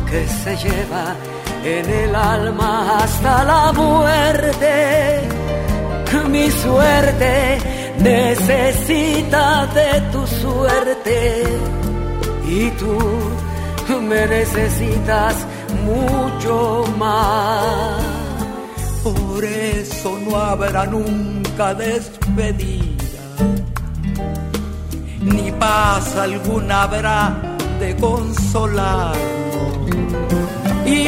que 0.10 0.28
se 0.28 0.55
lleva 0.57 1.16
en 1.64 1.89
el 1.89 2.16
alma 2.16 2.97
hasta 2.99 3.43
la 3.43 3.72
muerte. 3.74 5.22
Mi 6.30 6.49
suerte 6.51 7.60
necesita 7.99 9.66
de 9.68 10.01
tu 10.12 10.28
suerte 10.28 11.43
y 12.47 12.70
tú 12.72 12.97
me 14.01 14.28
necesitas 14.28 15.36
mucho 15.86 16.86
más. 16.97 18.03
Por 19.03 19.43
eso 19.43 20.20
no 20.20 20.36
habrá 20.38 20.86
nunca 20.86 21.74
despedida, 21.74 23.22
ni 25.22 25.51
paz 25.53 26.16
alguna 26.16 26.84
habrá 26.84 27.57
de 27.80 27.95
consolarnos. 27.95 29.89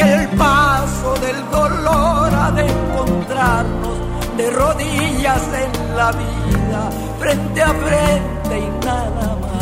El 0.02 0.28
paso 0.36 1.14
del 1.20 1.50
dolor 1.50 2.34
ha 2.34 2.50
de 2.50 2.66
encontrarnos 2.66 4.36
de 4.36 4.50
rodillas 4.50 5.42
en 5.54 5.96
la 5.96 6.10
vida, 6.10 6.90
frente 7.20 7.62
a 7.62 7.72
frente 7.72 8.58
y 8.58 8.84
nada 8.84 9.36
más. 9.40 9.52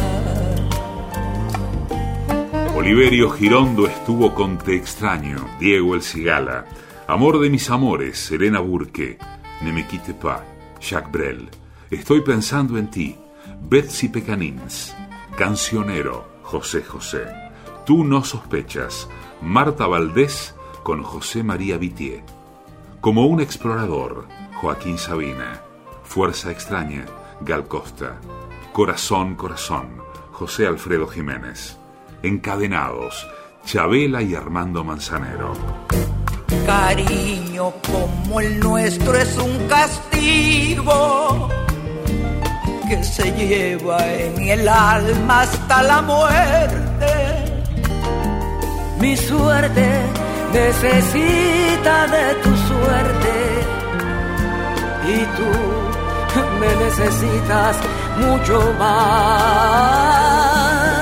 Oliverio 2.75 3.31
Girondo 3.31 3.87
estuvo 3.87 4.35
con 4.35 4.57
Te 4.57 4.75
extraño, 4.75 5.47
Diego 5.59 5.95
El 5.95 6.03
Cigala, 6.03 6.65
Amor 7.07 7.39
de 7.41 7.51
mis 7.51 7.69
amores, 7.69 8.19
Serena 8.19 8.61
Burke, 8.61 9.19
Ne 9.61 9.73
me 9.73 9.87
quitte 9.87 10.15
pas, 10.15 10.41
Jacques 10.81 11.13
Brel, 11.13 11.51
Estoy 11.91 12.23
pensando 12.23 12.79
en 12.79 12.89
ti, 12.89 13.15
Betsy 13.69 14.09
Pecanins, 14.09 14.97
Cancionero, 15.37 16.25
José 16.43 16.83
José, 16.83 17.27
Tú 17.85 18.05
no 18.05 18.25
sospechas, 18.25 19.07
Marta 19.43 19.87
Valdés 19.87 20.55
con 20.83 21.03
José 21.03 21.43
María 21.43 21.79
Vitier. 21.79 22.23
Como 23.01 23.27
un 23.27 23.41
explorador, 23.41 24.27
Joaquín 24.61 24.99
Sabina. 24.99 25.63
Fuerza 26.03 26.51
extraña, 26.51 27.07
Gal 27.41 27.67
Costa. 27.67 28.21
Corazón, 28.73 29.37
corazón, 29.37 30.03
José 30.33 30.67
Alfredo 30.67 31.07
Jiménez. 31.07 31.79
Encadenados, 32.23 33.27
Chabela 33.65 34.21
y 34.21 34.35
Armando 34.35 34.85
Manzanero. 34.85 35.55
Cariño 36.67 37.73
como 37.91 38.41
el 38.41 38.61
nuestro 38.61 39.17
es 39.17 39.39
un 39.39 39.67
castigo 39.69 41.49
que 42.87 43.03
se 43.03 43.33
lleva 43.33 44.07
en 44.07 44.49
el 44.49 44.69
alma 44.69 45.41
hasta 45.41 45.83
la 45.83 46.03
muerte. 46.03 47.50
Mi 49.01 49.17
suerte 49.17 49.89
necesita 50.53 52.07
de 52.07 52.35
tu 52.43 52.51
suerte 52.69 53.35
y 55.09 55.19
tú 55.37 55.51
me 56.61 56.71
necesitas 56.85 57.77
mucho 58.19 58.57
más. 58.79 60.01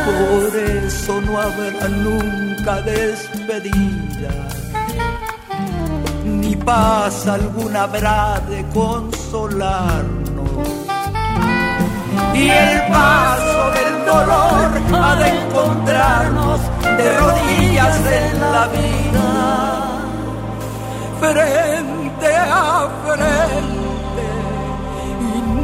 Por 0.06 0.56
eso 0.56 1.20
no 1.20 1.38
habrá 1.38 1.88
nunca 1.88 2.80
despedida, 2.82 4.34
ni 6.24 6.54
paz 6.56 7.26
alguna 7.26 7.82
habrá 7.82 8.40
de 8.48 8.64
consolarnos. 8.72 10.37
Y 12.34 12.48
el 12.48 12.80
paso 12.92 13.70
del 13.76 14.06
dolor 14.06 14.68
ha 15.02 15.14
de 15.16 15.28
encontrarnos 15.28 16.60
de 16.82 17.18
rodillas 17.18 17.96
en 18.20 18.40
la 18.40 18.66
vida, 18.68 19.28
frente 21.20 22.36
a 22.36 22.88
frente 23.06 23.88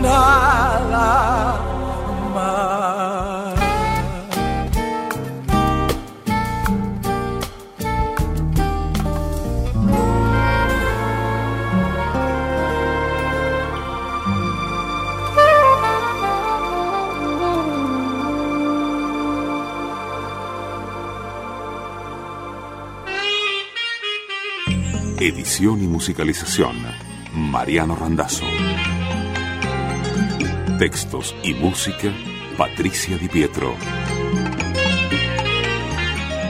nada 0.03 1.57
más. 2.35 2.84
Edición 25.27 25.83
y 25.83 25.87
musicalización, 25.87 26.77
Mariano 27.33 27.97
Randazzo. 27.97 28.45
Textos 30.79 31.35
y 31.43 31.55
música, 31.55 32.13
Patricia 32.59 33.17
Di 33.17 33.29
Pietro. 33.29 33.75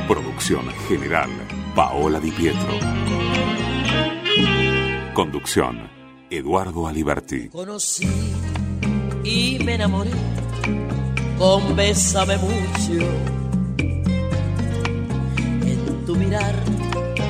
Producción 0.09 0.67
general, 0.89 1.31
Paola 1.77 2.19
Di 2.19 2.33
Pietro. 2.33 2.81
Conducción, 5.15 5.89
Eduardo 6.29 6.89
Aliberti. 6.89 7.51
Conocí 7.51 8.09
y 9.23 9.61
me 9.65 9.75
enamoré 9.75 10.11
con 11.39 11.77
Bésame 11.77 12.39
mucho. 12.39 13.07
En 15.63 16.05
tu 16.05 16.17
mirar 16.17 16.64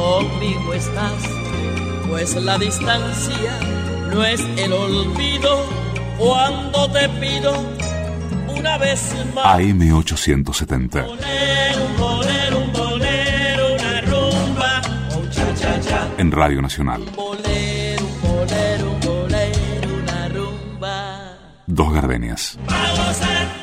conmigo 0.00 0.72
estás, 0.72 1.22
pues 2.08 2.34
la 2.36 2.58
distancia 2.58 3.52
no 4.10 4.24
es 4.24 4.40
el 4.56 4.72
olvido 4.72 5.66
cuando 6.16 6.90
te 6.90 7.08
pido 7.20 7.52
una 8.48 8.78
vez 8.78 9.14
más. 9.34 9.60
AM870. 9.60 11.06
una 13.74 14.00
rumba. 14.02 14.80
En 16.18 16.32
Radio 16.32 16.62
Nacional. 16.62 17.02
Bolero, 17.14 18.06
bolero, 18.22 18.90
bolero, 19.04 19.88
una 20.02 20.28
rumba. 20.28 21.38
Dos 21.66 21.92
gardenias. 21.92 22.58
Vamos 22.66 23.20
a 23.22 23.59